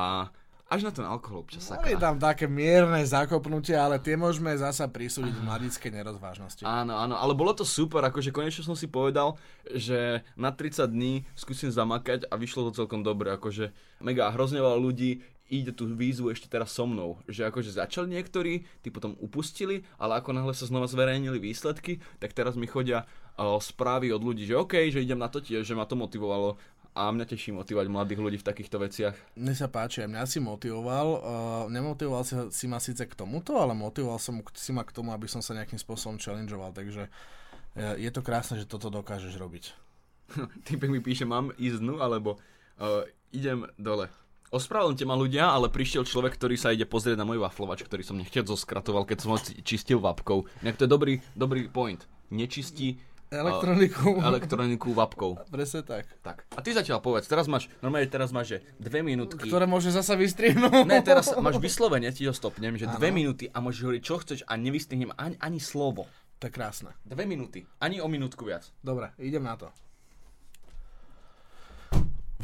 až 0.66 0.82
na 0.82 0.90
ten 0.90 1.06
alkohol 1.06 1.46
občas 1.46 1.70
Mali 1.70 1.94
saká. 1.94 2.02
tam 2.02 2.18
také 2.18 2.50
mierne 2.50 3.06
zakopnutia, 3.06 3.86
ale 3.86 4.02
tie 4.02 4.18
môžeme 4.18 4.50
zasa 4.58 4.90
prisúdiť 4.90 5.38
v 5.38 5.46
mladickej 5.46 5.92
nerozvážnosti. 5.94 6.66
Áno, 6.66 6.98
áno, 6.98 7.22
ale 7.22 7.38
bolo 7.38 7.54
to 7.54 7.62
super, 7.62 8.02
akože 8.02 8.34
konečne 8.34 8.66
som 8.66 8.74
si 8.74 8.90
povedal, 8.90 9.38
že 9.70 10.26
na 10.34 10.50
30 10.50 10.90
dní 10.90 11.22
skúsim 11.38 11.70
zamakať 11.70 12.26
a 12.26 12.34
vyšlo 12.34 12.74
to 12.74 12.82
celkom 12.82 13.06
dobre, 13.06 13.30
akože 13.38 13.70
mega 14.02 14.34
hrozne 14.34 14.58
veľa 14.58 14.82
ľudí 14.82 15.22
ide 15.50 15.70
tú 15.70 15.86
výzvu 15.86 16.34
ešte 16.34 16.50
teraz 16.50 16.74
so 16.74 16.90
mnou, 16.90 17.22
že 17.30 17.46
akože 17.46 17.78
začali 17.78 18.18
niektorí, 18.18 18.66
tí 18.82 18.90
potom 18.90 19.14
upustili, 19.22 19.86
ale 20.02 20.18
ako 20.18 20.34
náhle 20.34 20.54
sa 20.58 20.66
znova 20.66 20.90
zverejnili 20.90 21.38
výsledky, 21.38 22.02
tak 22.18 22.34
teraz 22.34 22.58
mi 22.58 22.66
chodia 22.66 23.06
o, 23.38 23.62
správy 23.62 24.10
od 24.10 24.26
ľudí, 24.26 24.50
že 24.50 24.58
OK, 24.58 24.90
že 24.90 25.06
idem 25.06 25.22
na 25.22 25.30
to 25.30 25.38
tiež, 25.42 25.62
že 25.62 25.78
ma 25.78 25.86
to 25.86 25.94
motivovalo 25.94 26.58
a 26.96 27.12
mňa 27.12 27.28
teší 27.28 27.52
motivovať 27.52 27.92
mladých 27.92 28.24
ľudí 28.24 28.38
v 28.40 28.48
takýchto 28.48 28.80
veciach. 28.80 29.16
Mne 29.36 29.52
sa 29.52 29.68
páči, 29.68 30.08
mňa 30.08 30.24
si 30.24 30.40
motivoval. 30.40 31.08
Uh, 31.20 31.22
nemotivoval 31.68 32.24
si, 32.24 32.40
si 32.56 32.66
ma 32.72 32.80
síce 32.80 33.04
k 33.04 33.12
tomuto, 33.12 33.60
ale 33.60 33.76
motivoval 33.76 34.16
som 34.16 34.40
si 34.56 34.72
ma 34.72 34.88
k 34.88 34.96
tomu, 34.96 35.12
aby 35.12 35.28
som 35.28 35.44
sa 35.44 35.52
nejakým 35.60 35.76
spôsobom 35.76 36.16
challengeoval, 36.16 36.72
takže 36.72 37.12
uh, 37.12 38.00
je 38.00 38.08
to 38.16 38.24
krásne, 38.24 38.56
že 38.56 38.72
toto 38.72 38.88
dokážeš 38.88 39.36
robiť. 39.36 39.76
Typek 40.72 40.88
mi 40.88 41.04
píše, 41.04 41.28
mám 41.28 41.52
ísť 41.60 41.84
dnu, 41.84 42.00
alebo 42.00 42.40
uh, 42.80 43.04
idem 43.36 43.68
dole. 43.76 44.08
Ospravedlňte 44.54 45.06
ma 45.10 45.18
ľudia, 45.18 45.50
ale 45.50 45.74
prišiel 45.74 46.06
človek, 46.06 46.38
ktorý 46.38 46.56
sa 46.56 46.70
ide 46.70 46.86
pozrieť 46.86 47.18
na 47.18 47.26
môj 47.26 47.42
waflovač, 47.42 47.82
ktorý 47.82 48.06
som 48.06 48.20
nechťať 48.22 48.46
zoskratoval, 48.46 49.10
keď 49.10 49.18
som 49.26 49.34
ho 49.34 49.40
čistil 49.66 49.98
vapkou. 49.98 50.46
Inak 50.62 50.78
to 50.78 50.86
je 50.86 50.92
dobrý, 50.92 51.14
dobrý 51.34 51.66
point. 51.68 52.06
Nečistí 52.30 53.02
Elektroniku. 53.34 54.22
elektroniku 54.30 54.90
vapkou. 54.94 55.36
Presne 55.50 55.82
tak. 55.82 56.06
Tak. 56.22 56.46
A 56.54 56.62
ty 56.62 56.72
zatiaľ 56.72 57.02
povedz, 57.02 57.26
teraz 57.26 57.50
máš, 57.50 57.68
normálne 57.82 58.06
teraz 58.06 58.30
máš, 58.30 58.56
že 58.56 58.58
dve 58.78 59.02
minútky. 59.02 59.50
Ktoré 59.50 59.66
môže 59.66 59.90
zasa 59.90 60.14
vystrihnúť. 60.14 60.86
Ne, 60.86 61.02
teraz 61.02 61.34
máš 61.46 61.58
vyslovene, 61.58 62.14
ti 62.14 62.30
ho 62.30 62.34
stopnem, 62.34 62.78
že 62.78 62.86
dve 62.86 63.10
minúty 63.10 63.50
a 63.50 63.58
môžeš 63.60 63.82
hovoriť, 63.82 64.02
čo 64.06 64.16
chceš 64.22 64.40
a 64.46 64.54
nevystihnem 64.56 65.12
ani, 65.18 65.36
ani 65.42 65.58
slovo. 65.58 66.06
To 66.40 66.48
je 66.48 66.52
krásne. 66.54 66.94
Dve 67.02 67.26
minúty, 67.26 67.66
ani 67.82 67.98
o 67.98 68.08
minútku 68.08 68.46
viac. 68.46 68.70
Dobre, 68.84 69.10
idem 69.18 69.42
na 69.42 69.58
to. 69.58 69.74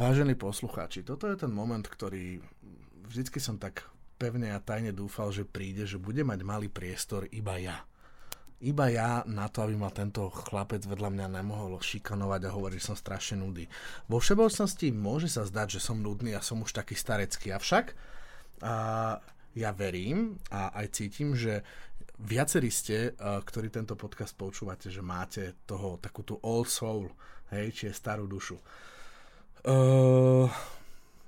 Vážení 0.01 0.33
poslucháči, 0.33 1.05
toto 1.05 1.29
je 1.29 1.37
ten 1.37 1.53
moment, 1.53 1.85
ktorý 1.85 2.41
vždycky 3.05 3.37
som 3.37 3.61
tak 3.61 3.85
pevne 4.17 4.49
a 4.49 4.57
tajne 4.57 4.97
dúfal, 4.97 5.29
že 5.29 5.45
príde, 5.45 5.85
že 5.85 6.01
bude 6.01 6.25
mať 6.25 6.41
malý 6.41 6.73
priestor 6.73 7.29
iba 7.29 7.61
ja. 7.61 7.85
Iba 8.65 8.89
ja 8.89 9.21
na 9.29 9.45
to, 9.45 9.61
aby 9.61 9.77
ma 9.77 9.93
tento 9.93 10.25
chlapec 10.33 10.81
vedľa 10.89 11.05
mňa 11.05 11.27
nemohol 11.37 11.77
šikanovať 11.77 12.41
a 12.49 12.49
hovoriť, 12.49 12.81
že 12.81 12.87
som 12.89 12.97
strašne 12.97 13.45
nudý. 13.45 13.69
Vo 14.09 14.17
všeobecnosti 14.17 14.89
môže 14.89 15.29
sa 15.29 15.45
zdať, 15.45 15.77
že 15.77 15.85
som 15.85 16.01
nudný 16.01 16.33
a 16.33 16.41
som 16.41 16.57
už 16.65 16.73
taký 16.73 16.97
starecký, 16.97 17.53
avšak 17.53 17.93
a 18.65 18.73
ja 19.53 19.69
verím 19.69 20.41
a 20.49 20.81
aj 20.81 20.97
cítim, 20.97 21.37
že 21.37 21.61
viacerí 22.17 22.73
ste, 22.73 23.13
a, 23.21 23.37
ktorí 23.37 23.69
tento 23.69 23.93
podcast 23.93 24.33
počúvate, 24.33 24.89
že 24.89 25.05
máte 25.05 25.61
toho 25.69 26.01
takú 26.01 26.25
tú 26.25 26.41
old 26.41 26.73
soul, 26.73 27.05
hej, 27.53 27.69
či 27.69 27.83
je 27.85 27.93
starú 27.93 28.25
dušu. 28.25 28.57
Uh, 29.61 30.49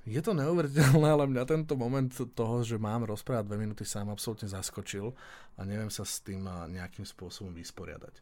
je 0.04 0.18
to 0.18 0.34
neuveriteľné, 0.34 1.06
ale 1.06 1.30
mňa 1.30 1.44
tento 1.46 1.78
moment 1.78 2.10
toho, 2.10 2.66
že 2.66 2.76
mám 2.82 3.06
rozprávať 3.06 3.46
dve 3.46 3.56
minúty 3.62 3.86
sám 3.86 4.10
absolútne 4.10 4.50
zaskočil 4.50 5.14
a 5.54 5.60
neviem 5.62 5.88
sa 5.88 6.02
s 6.02 6.18
tým 6.18 6.42
a, 6.50 6.66
nejakým 6.66 7.06
spôsobom 7.06 7.54
vysporiadať. 7.54 8.18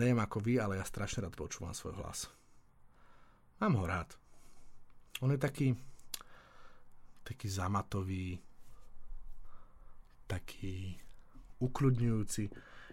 Neviem 0.00 0.16
ako 0.24 0.40
vy, 0.40 0.56
ale 0.56 0.80
ja 0.80 0.84
strašne 0.88 1.28
rád 1.28 1.36
počúvam 1.36 1.76
svoj 1.76 2.00
hlas. 2.00 2.32
Mám 3.60 3.76
ho 3.76 3.84
rád. 3.84 4.08
On 5.20 5.28
je 5.28 5.36
taký 5.36 5.76
taký 7.22 7.46
zamatový, 7.46 8.42
taký 10.26 10.98
ukludňujúci. 11.62 12.44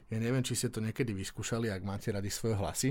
Ja 0.09 0.17
neviem, 0.21 0.45
či 0.45 0.53
ste 0.53 0.69
to 0.69 0.81
niekedy 0.81 1.17
vyskúšali, 1.17 1.69
ak 1.69 1.81
máte 1.81 2.13
radi 2.13 2.29
svoje 2.29 2.55
hlasy 2.57 2.89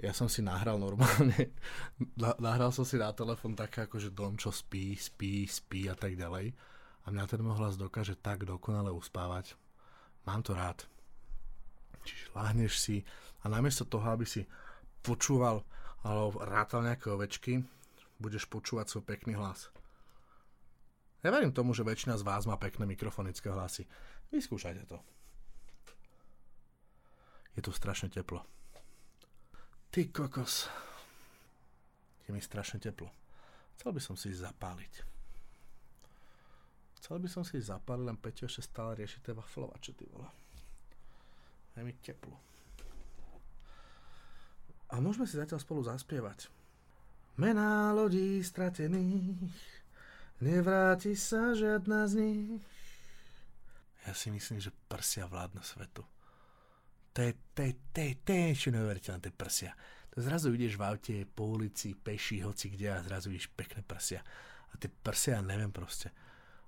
ja 0.00 0.12
som 0.16 0.30
si 0.30 0.40
nahral 0.40 0.80
normálne, 0.80 1.52
Na- 2.22 2.38
nahral 2.40 2.72
som 2.72 2.86
si 2.86 2.96
na 2.96 3.12
telefon 3.12 3.52
také 3.52 3.84
ako, 3.84 3.96
že 4.00 4.14
dom, 4.14 4.38
čo 4.40 4.48
spí, 4.48 4.96
spí, 4.96 5.44
spí 5.44 5.90
a 5.90 5.96
tak 5.96 6.16
ďalej. 6.16 6.54
A 7.02 7.06
mňa 7.10 7.24
ten 7.26 7.42
môj 7.42 7.58
hlas 7.58 7.74
dokáže 7.74 8.14
tak 8.14 8.46
dokonale 8.46 8.94
uspávať. 8.94 9.58
Mám 10.22 10.46
to 10.46 10.54
rád. 10.54 10.86
Čiže 12.06 12.34
láhneš 12.34 12.78
si 12.78 12.96
a 13.42 13.50
namiesto 13.50 13.82
toho, 13.82 14.06
aby 14.06 14.22
si 14.22 14.46
počúval 15.02 15.66
alebo 16.02 16.42
rátal 16.42 16.82
nejaké 16.82 17.10
ovečky, 17.10 17.62
budeš 18.18 18.46
počúvať 18.46 18.90
svoj 18.90 19.04
pekný 19.06 19.38
hlas. 19.38 19.70
Ja 21.22 21.30
verím 21.30 21.54
tomu, 21.54 21.70
že 21.70 21.86
väčšina 21.86 22.18
z 22.18 22.26
vás 22.26 22.46
má 22.50 22.58
pekné 22.58 22.82
mikrofonické 22.86 23.46
hlasy. 23.46 23.86
Vyskúšajte 24.34 24.82
to. 24.90 24.98
Je 27.54 27.62
tu 27.62 27.70
strašne 27.70 28.10
teplo. 28.10 28.42
Ty 29.92 30.08
kokos. 30.08 30.72
Je 32.24 32.32
mi 32.32 32.40
strašne 32.40 32.80
teplo. 32.80 33.12
Chcel 33.76 33.92
by 33.92 34.00
som 34.00 34.16
si 34.16 34.32
zapáliť. 34.32 35.04
Chcel 36.96 37.20
by 37.20 37.28
som 37.28 37.44
si 37.44 37.60
zapáliť, 37.60 38.08
len 38.08 38.16
Peťo 38.16 38.48
ešte 38.48 38.72
stále 38.72 38.96
rieši 38.96 39.20
tie 39.20 39.36
waflovače, 39.36 39.92
ty 39.92 40.08
vole. 40.08 40.24
Je 41.76 41.84
mi 41.84 41.92
teplo. 42.00 42.40
A 44.88 44.96
môžeme 44.96 45.28
si 45.28 45.36
zatiaľ 45.36 45.60
spolu 45.60 45.84
zaspievať. 45.84 46.48
Mená 47.36 47.92
lodí 47.92 48.40
stratených, 48.40 49.44
nevráti 50.40 51.12
sa 51.12 51.52
žiadna 51.52 52.08
z 52.08 52.12
nich. 52.16 52.64
Ja 54.08 54.16
si 54.16 54.32
myslím, 54.32 54.56
že 54.56 54.72
prsia 54.88 55.28
vládne 55.28 55.60
svetu. 55.60 56.00
To 57.12 57.20
je, 57.20 57.32
to 57.52 57.60
je, 57.62 57.72
to 57.92 58.00
je, 58.00 58.12
to 58.24 58.32
je 58.32 58.48
čo 58.56 58.68
neuveriteľné, 58.72 59.20
to 59.20 59.28
je 59.28 59.36
prsia. 59.36 59.72
To 60.12 60.20
zrazu 60.20 60.52
ideš 60.52 60.76
v 60.76 60.84
aute, 60.84 61.14
po 61.28 61.48
ulici, 61.56 61.96
peši, 61.96 62.44
hoci 62.44 62.72
kde 62.72 62.88
a 62.92 63.04
zrazu 63.04 63.32
vidíš 63.32 63.52
pekné 63.52 63.84
prsia. 63.84 64.20
A 64.72 64.80
tie 64.80 64.88
prsia, 64.88 65.40
neviem 65.44 65.72
proste. 65.72 66.12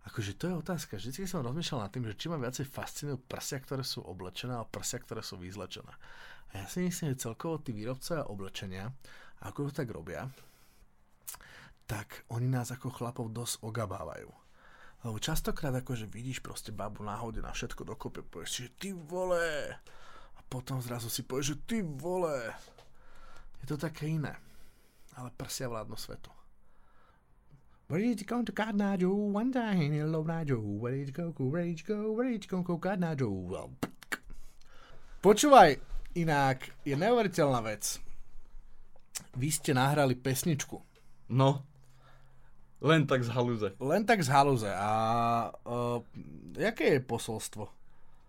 Akože 0.04 0.36
to 0.36 0.52
je 0.52 0.60
otázka. 0.60 1.00
Vždycky 1.00 1.24
som 1.24 1.40
rozmýšľal 1.40 1.88
nad 1.88 1.92
tým, 1.92 2.04
že 2.04 2.16
či 2.20 2.28
ma 2.28 2.36
viacej 2.36 2.68
fascinujú 2.68 3.24
prsia, 3.24 3.56
ktoré 3.60 3.80
sú 3.80 4.04
oblečené 4.04 4.52
a 4.52 4.68
prsia, 4.68 5.00
ktoré 5.00 5.24
sú 5.24 5.40
vyzlečené. 5.40 5.92
A 6.52 6.60
ja 6.60 6.66
si 6.68 6.84
myslím, 6.84 7.16
že 7.16 7.24
celkovo 7.24 7.56
tí 7.64 7.72
výrobcovia 7.72 8.28
oblečenia, 8.28 8.92
ako 9.48 9.72
to 9.72 9.80
tak 9.80 9.88
robia, 9.88 10.28
tak 11.88 12.24
oni 12.32 12.48
nás 12.48 12.68
ako 12.72 12.92
chlapov 12.92 13.32
dosť 13.32 13.64
ogabávajú. 13.64 14.28
Lebo 15.04 15.16
častokrát 15.20 15.72
akože 15.72 16.08
vidíš 16.08 16.40
proste 16.40 16.72
babu 16.72 17.04
náhode 17.04 17.44
na 17.44 17.52
všetko 17.52 17.84
dokopy, 17.84 18.24
povieš 18.24 18.50
si, 18.52 18.62
ty 18.76 18.96
vole, 18.96 19.68
potom 20.48 20.80
zrazu 20.80 21.10
si 21.10 21.22
povie, 21.22 21.54
že 21.54 21.56
ty 21.66 21.82
vole. 21.82 22.52
Je 23.62 23.66
to 23.66 23.76
také 23.80 24.06
iné. 24.06 24.36
Ale 25.14 25.30
prsia 25.34 25.70
vládnu 25.70 25.96
svetu. 25.96 26.30
Where 27.88 28.00
did 28.00 28.20
you 28.20 28.26
go 28.26 28.42
to 28.42 28.52
Cardinal 28.52 28.96
Joe? 28.96 29.12
One 29.12 29.52
time, 29.52 29.92
hello 29.92 30.24
Joe. 30.44 30.58
Where 30.58 30.96
did 30.96 31.12
you 31.12 31.16
go, 31.16 31.30
did 31.30 31.80
you 31.80 31.86
go, 31.86 32.12
where 32.12 32.28
did 32.32 32.44
you 32.44 32.50
go, 32.50 32.62
go, 32.64 32.78
Cardinal 32.80 33.14
Joe? 33.14 33.30
Well, 33.30 33.70
Počúvaj, 35.24 35.80
inak 36.20 36.68
je 36.84 36.92
neuveriteľná 36.96 37.64
vec. 37.64 37.96
Vy 39.40 39.48
ste 39.48 39.72
nahrali 39.72 40.12
pesničku. 40.12 40.76
No, 41.32 41.64
len 42.84 43.08
tak 43.08 43.24
z 43.24 43.32
halúze. 43.32 43.72
Len 43.80 44.04
tak 44.04 44.20
z 44.20 44.28
haluze. 44.28 44.68
A 44.68 44.90
uh, 45.64 46.04
jaké 46.52 46.92
je 46.92 47.00
posolstvo? 47.00 47.72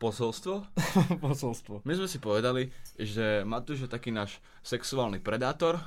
Posolstvo? 0.06 0.62
posolstvo. 1.26 1.82
My 1.82 1.98
sme 1.98 2.06
si 2.06 2.22
povedali, 2.22 2.70
že 2.94 3.42
Matúš 3.42 3.86
je 3.86 3.90
taký 3.90 4.14
náš 4.14 4.38
sexuálny 4.62 5.18
predátor 5.18 5.82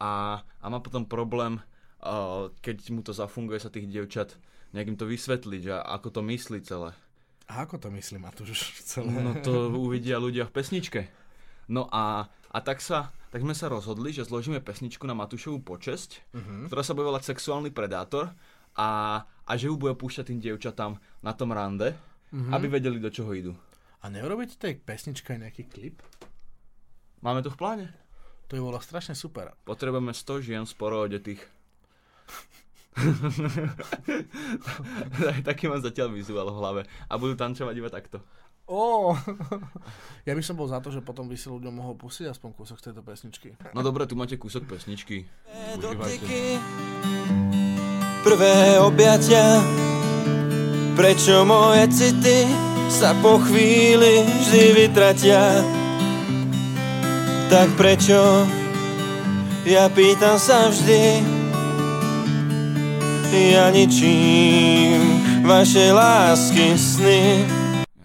a, 0.00 0.40
a 0.40 0.66
má 0.72 0.80
potom 0.80 1.04
problém, 1.04 1.60
uh, 2.00 2.48
keď 2.64 2.88
mu 2.88 3.04
to 3.04 3.12
zafunguje 3.12 3.60
sa 3.60 3.68
tých 3.68 3.84
dievčat, 3.84 4.40
nejakým 4.72 4.96
to 4.96 5.04
vysvetliť 5.04 5.62
a 5.76 5.76
ako 6.00 6.08
to 6.08 6.20
myslí 6.24 6.64
celé. 6.64 6.96
A 7.44 7.68
ako 7.68 7.76
to 7.76 7.88
myslí 7.92 8.16
Matúš 8.16 8.64
celé? 8.96 9.12
No 9.12 9.36
to 9.44 9.68
uvidia 9.76 10.16
ľudia 10.16 10.48
v 10.48 10.54
pesničke. 10.56 11.00
No 11.68 11.84
a, 11.92 12.32
a 12.48 12.58
tak 12.64 12.80
sa, 12.80 13.12
tak 13.28 13.44
sme 13.44 13.52
sa 13.52 13.68
rozhodli, 13.68 14.08
že 14.08 14.24
zložíme 14.24 14.64
pesničku 14.64 15.04
na 15.04 15.12
Matúšovú 15.12 15.60
počesť, 15.60 16.32
uh-huh. 16.32 16.72
ktorá 16.72 16.80
sa 16.80 16.96
bude 16.96 17.12
volať 17.12 17.28
Sexuálny 17.28 17.76
predátor 17.76 18.32
a, 18.72 19.20
a 19.44 19.52
že 19.52 19.68
ju 19.68 19.76
bude 19.76 19.92
púšťať 20.00 20.32
tým 20.32 20.40
dievčatám 20.40 20.96
na 21.20 21.32
tom 21.36 21.52
rande, 21.52 21.92
uh-huh. 22.32 22.54
aby 22.54 22.68
vedeli, 22.80 23.02
do 23.02 23.10
čoho 23.12 23.34
idú. 23.34 23.52
A 24.04 24.08
neurobíte 24.12 24.60
tej 24.60 24.76
pesničke 24.80 25.34
aj 25.36 25.40
nejaký 25.48 25.64
klip? 25.68 26.02
Máme 27.24 27.40
to 27.40 27.48
v 27.48 27.56
pláne? 27.56 27.88
To 28.52 28.56
by 28.56 28.60
bolo 28.60 28.76
strašne 28.80 29.16
super. 29.16 29.56
Potrebujeme 29.64 30.12
100 30.12 30.44
žien 30.44 30.64
sporo 30.68 31.08
odetých. 31.08 31.40
Taký 35.48 35.72
mám 35.72 35.80
zatiaľ 35.80 36.12
vizuál 36.12 36.52
v 36.52 36.58
hlave. 36.60 36.82
A 37.08 37.16
budú 37.16 37.32
tancovať 37.34 37.74
iba 37.80 37.88
takto. 37.88 38.20
Oh. 38.64 39.12
ja 40.28 40.32
by 40.32 40.40
som 40.40 40.56
bol 40.56 40.64
za 40.64 40.80
to, 40.80 40.88
že 40.88 41.04
potom 41.04 41.28
by 41.28 41.36
si 41.36 41.52
ľuďom 41.52 41.68
mohol 41.68 42.00
pustiť 42.00 42.32
aspoň 42.32 42.50
kúsok 42.56 42.80
z 42.80 42.84
tejto 42.90 43.04
pesničky. 43.04 43.48
No 43.76 43.84
dobre, 43.84 44.08
tu 44.08 44.16
máte 44.16 44.40
kúsok 44.40 44.64
pesničky. 44.64 45.28
Dotyky, 45.76 46.56
prvé 48.24 48.80
objatia, 48.80 49.60
prečo 50.94 51.42
moje 51.42 51.90
city 51.90 52.46
sa 52.86 53.14
po 53.18 53.42
chvíli 53.42 54.22
vždy 54.22 54.62
vytratia. 54.78 55.62
Tak 57.50 57.74
prečo, 57.74 58.46
ja 59.66 59.90
pýtam 59.90 60.38
sa 60.38 60.70
vždy, 60.70 61.22
ja 63.34 63.74
ničím 63.74 65.02
vaše 65.42 65.90
lásky 65.90 66.78
sny. 66.78 67.44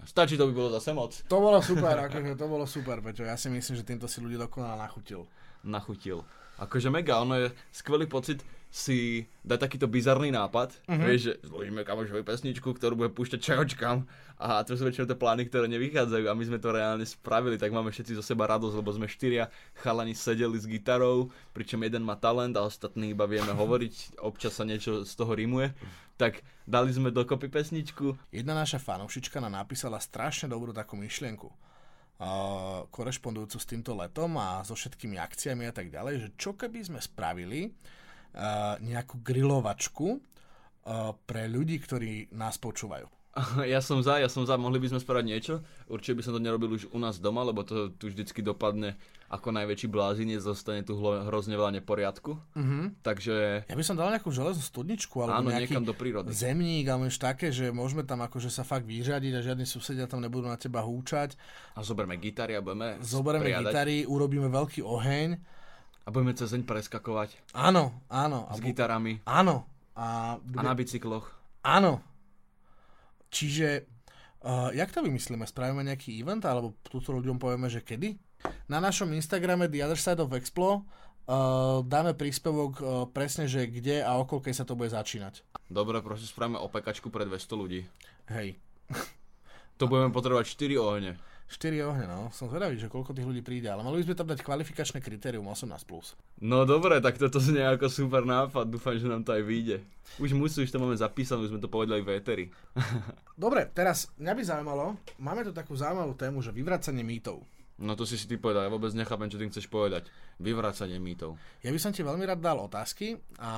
Stačí, 0.04 0.34
to 0.34 0.50
by 0.50 0.52
bolo 0.52 0.70
zase 0.74 0.90
moc. 0.90 1.14
To 1.30 1.38
bolo 1.38 1.62
super, 1.62 1.94
akože 2.10 2.34
to 2.34 2.46
bolo 2.50 2.66
super, 2.66 2.98
Peťo. 2.98 3.22
Ja 3.24 3.38
si 3.38 3.46
myslím, 3.46 3.74
že 3.78 3.86
týmto 3.86 4.10
si 4.10 4.18
ľudí 4.18 4.34
dokonale 4.34 4.74
nachutil. 4.76 5.24
Nachutil. 5.62 6.26
Akože 6.60 6.92
mega, 6.92 7.22
ono 7.22 7.38
je 7.40 7.46
skvelý 7.72 8.04
pocit, 8.04 8.44
si 8.70 9.26
dať 9.42 9.66
takýto 9.66 9.90
bizarný 9.90 10.30
nápad, 10.30 10.78
Mhm. 10.86 10.94
uh-huh. 10.94 11.06
vieš, 11.10 11.20
že 11.26 11.32
zložíme 11.42 11.82
kamošovi 11.82 12.22
pesničku, 12.22 12.70
ktorú 12.70 12.94
bude 12.94 13.10
púšťať 13.10 13.40
čajočkám 13.42 14.06
a 14.38 14.62
to 14.62 14.78
sú 14.78 14.86
väčšinou 14.86 15.10
tie 15.10 15.18
plány, 15.18 15.50
ktoré 15.50 15.66
nevychádzajú 15.66 16.30
a 16.30 16.38
my 16.38 16.44
sme 16.46 16.62
to 16.62 16.70
reálne 16.70 17.02
spravili, 17.02 17.58
tak 17.58 17.74
máme 17.74 17.90
všetci 17.90 18.14
zo 18.14 18.22
seba 18.22 18.46
radosť, 18.46 18.78
lebo 18.78 18.94
sme 18.94 19.10
štyria 19.10 19.50
chalani 19.74 20.14
sedeli 20.14 20.54
s 20.54 20.70
gitarou, 20.70 21.28
pričom 21.50 21.82
jeden 21.82 22.06
má 22.06 22.14
talent 22.14 22.54
a 22.54 22.62
ostatní 22.62 23.10
iba 23.10 23.26
vieme 23.26 23.50
hovoriť, 23.60 24.22
občas 24.22 24.54
sa 24.54 24.62
niečo 24.62 25.02
z 25.02 25.12
toho 25.18 25.34
rímuje, 25.34 25.74
tak 26.14 26.38
dali 26.62 26.94
sme 26.94 27.10
dokopy 27.10 27.50
pesničku, 27.50 28.30
Jedna 28.30 28.54
naša 28.54 28.78
fanúšička 28.78 29.42
nám 29.42 29.58
napísala 29.58 29.98
strašne 29.98 30.46
dobrú 30.46 30.70
takú 30.70 30.94
myšlienku. 30.94 31.50
Korešpondujúcu 32.92 33.56
s 33.56 33.64
týmto 33.64 33.96
letom 33.96 34.36
a 34.36 34.60
so 34.60 34.76
všetkými 34.76 35.16
akciami 35.16 35.64
a 35.64 35.72
tak 35.72 35.88
ďalej, 35.88 36.14
že 36.20 36.28
čo 36.36 36.52
keby 36.52 36.84
sme 36.84 37.00
spravili 37.00 37.72
nejakú 38.80 39.20
grilovačku 39.22 40.20
pre 41.26 41.42
ľudí, 41.46 41.78
ktorí 41.78 42.32
nás 42.34 42.56
počúvajú. 42.56 43.06
Ja 43.62 43.78
som 43.78 44.02
za, 44.02 44.18
ja 44.18 44.26
som 44.26 44.42
za, 44.42 44.58
mohli 44.58 44.82
by 44.82 44.90
sme 44.90 44.98
spraviť 44.98 45.22
niečo. 45.22 45.62
Určite 45.86 46.18
by 46.18 46.22
som 46.26 46.32
to 46.34 46.42
nerobil 46.42 46.74
už 46.74 46.90
u 46.90 46.98
nás 46.98 47.22
doma, 47.22 47.46
lebo 47.46 47.62
to 47.62 47.94
tu 47.94 48.10
vždycky 48.10 48.42
dopadne 48.42 48.98
ako 49.30 49.54
najväčší 49.54 49.86
blázinec, 49.86 50.42
zostane 50.42 50.82
tu 50.82 50.98
hlo- 50.98 51.22
hrozne 51.30 51.54
veľa 51.54 51.78
neporiadku. 51.78 52.34
Uh-huh. 52.34 52.90
Takže 53.06 53.70
Ja 53.70 53.76
by 53.78 53.84
som 53.86 53.94
dal 53.94 54.10
nejakú 54.10 54.34
železnú 54.34 54.58
studničku 54.58 55.14
alebo 55.22 55.46
áno, 55.46 55.54
nejaký 55.54 55.78
niekam 55.78 55.86
do 55.86 55.94
prírody. 55.94 56.34
zemník 56.34 56.90
alebo 56.90 57.06
niečo 57.06 57.22
také, 57.22 57.54
že 57.54 57.70
môžeme 57.70 58.02
tam 58.02 58.18
akože 58.26 58.50
sa 58.50 58.66
fakt 58.66 58.82
vyřadiť 58.90 59.32
a 59.38 59.40
žiadni 59.46 59.62
susedia 59.62 60.10
tam 60.10 60.26
nebudú 60.26 60.50
na 60.50 60.58
teba 60.58 60.82
húčať. 60.82 61.38
A 61.78 61.86
zoberme 61.86 62.18
gitary 62.18 62.58
a 62.58 62.60
budeme 62.66 62.98
spriadať. 62.98 63.62
gitary, 63.62 63.98
urobíme 64.10 64.50
veľký 64.50 64.82
oheň. 64.82 65.59
A 66.10 66.12
budeme 66.12 66.34
cez 66.34 66.50
deň 66.50 66.66
preskakovať 66.66 67.38
Áno, 67.54 67.94
áno. 68.10 68.50
A 68.50 68.58
s 68.58 68.58
bu- 68.58 68.66
gitarami 68.66 69.22
Áno. 69.22 69.62
A, 69.94 70.34
a 70.42 70.62
na 70.66 70.74
bicykloch. 70.74 71.30
Áno. 71.62 72.02
Čiže, 73.30 73.86
uh, 74.42 74.74
jak 74.74 74.90
to 74.90 75.06
vymyslíme? 75.06 75.46
Spravíme 75.46 75.86
nejaký 75.86 76.18
event, 76.18 76.42
alebo 76.50 76.74
túto 76.82 77.14
ľuďom 77.14 77.38
povieme, 77.38 77.70
že 77.70 77.86
kedy? 77.86 78.18
Na 78.66 78.82
našom 78.82 79.14
Instagrame 79.14 79.70
The 79.70 79.86
Other 79.86 80.00
Side 80.02 80.18
of 80.18 80.34
Explo 80.34 80.82
uh, 80.82 81.86
dáme 81.86 82.18
príspevok 82.18 82.72
uh, 82.82 83.06
presne, 83.06 83.46
že 83.46 83.70
kde 83.70 84.02
a 84.02 84.18
keď 84.18 84.54
sa 84.56 84.66
to 84.66 84.74
bude 84.74 84.90
začínať. 84.90 85.46
Dobre, 85.70 86.02
proste 86.02 86.26
spravíme 86.26 86.58
opekačku 86.58 87.06
pre 87.14 87.22
200 87.22 87.54
ľudí. 87.54 87.86
Hej. 88.34 88.58
To 89.78 89.86
budeme 89.86 90.10
potrebovať 90.10 90.58
4 90.58 90.74
ohne. 90.82 91.22
4 91.50 91.82
ohne, 91.82 92.06
no. 92.06 92.30
Som 92.30 92.46
zvedavý, 92.46 92.78
že 92.78 92.86
koľko 92.86 93.10
tých 93.10 93.26
ľudí 93.26 93.42
príde, 93.42 93.66
ale 93.66 93.82
mali 93.82 93.98
by 93.98 94.06
sme 94.06 94.14
tam 94.14 94.30
dať 94.30 94.40
kvalifikačné 94.46 95.02
kritérium 95.02 95.50
18+. 95.50 95.66
Plus. 95.82 96.14
No 96.38 96.62
dobre, 96.62 97.02
tak 97.02 97.18
toto 97.18 97.42
znie 97.42 97.66
ako 97.66 97.90
super 97.90 98.22
nápad, 98.22 98.70
dúfam, 98.70 98.94
že 98.94 99.10
nám 99.10 99.26
to 99.26 99.34
aj 99.34 99.42
vyjde. 99.42 99.82
Už 100.22 100.30
musí, 100.38 100.62
už 100.62 100.70
to 100.70 100.78
máme 100.78 100.94
zapísané, 100.94 101.42
už 101.42 101.50
sme 101.50 101.58
to 101.58 101.66
povedali 101.66 102.06
v 102.06 102.14
éteri. 102.14 102.44
Dobre, 103.34 103.66
teraz 103.74 104.14
mňa 104.22 104.32
by 104.38 104.42
zaujímalo, 104.46 104.84
máme 105.18 105.42
tu 105.42 105.50
takú 105.50 105.74
zaujímavú 105.74 106.14
tému, 106.14 106.38
že 106.38 106.54
vyvracanie 106.54 107.02
mýtov. 107.02 107.42
No 107.80 107.96
to 107.96 108.04
si 108.04 108.20
si 108.20 108.28
ty 108.28 108.36
povedal, 108.36 108.68
ja 108.68 108.70
vôbec 108.70 108.92
nechápem, 108.92 109.32
čo 109.32 109.40
tým 109.40 109.48
chceš 109.48 109.64
povedať. 109.72 110.04
Vyvracanie 110.36 111.00
mýtov. 111.00 111.40
Ja 111.64 111.72
by 111.72 111.80
som 111.80 111.96
ti 111.96 112.04
veľmi 112.04 112.28
rád 112.28 112.44
dal 112.44 112.60
otázky 112.60 113.16
a, 113.40 113.52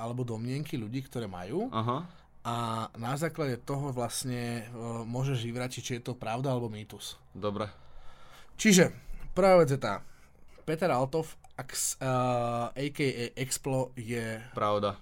alebo 0.00 0.24
domnienky 0.24 0.80
ľudí, 0.80 1.04
ktoré 1.04 1.28
majú 1.28 1.68
Aha. 1.68 2.08
A 2.40 2.88
na 2.96 3.14
základe 3.20 3.60
toho 3.60 3.92
vlastne 3.92 4.64
uh, 4.72 5.04
môžeš 5.04 5.44
vyvrátiť, 5.44 5.82
či 5.84 5.92
je 6.00 6.06
to 6.08 6.16
pravda 6.16 6.56
alebo 6.56 6.72
mýtus. 6.72 7.20
Dobre. 7.36 7.68
Čiže, 8.56 8.92
prvá 9.36 9.60
vec 9.60 9.72
je 9.72 9.80
tá. 9.80 10.00
Peter 10.64 10.88
Altov, 10.88 11.36
ax, 11.56 12.00
uh, 12.00 12.72
a.k.a. 12.72 13.36
Explo, 13.36 13.92
je... 13.96 14.40
Pravda. 14.56 14.96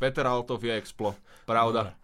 Peter 0.00 0.24
Altov 0.24 0.60
je 0.64 0.72
explo. 0.72 1.16
Pravda. 1.44 1.96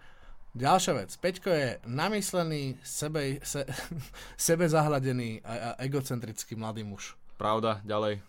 Ďalšia 0.50 0.92
vec. 0.98 1.10
Peťko 1.14 1.48
je 1.48 1.68
namyslený, 1.86 2.76
sebe, 2.82 3.38
se, 3.46 3.62
sebe 4.50 4.66
zahladený 4.66 5.40
a, 5.46 5.52
a 5.52 5.68
egocentrický 5.80 6.58
mladý 6.58 6.82
muž. 6.82 7.14
Pravda. 7.38 7.78
Ďalej. 7.86 8.20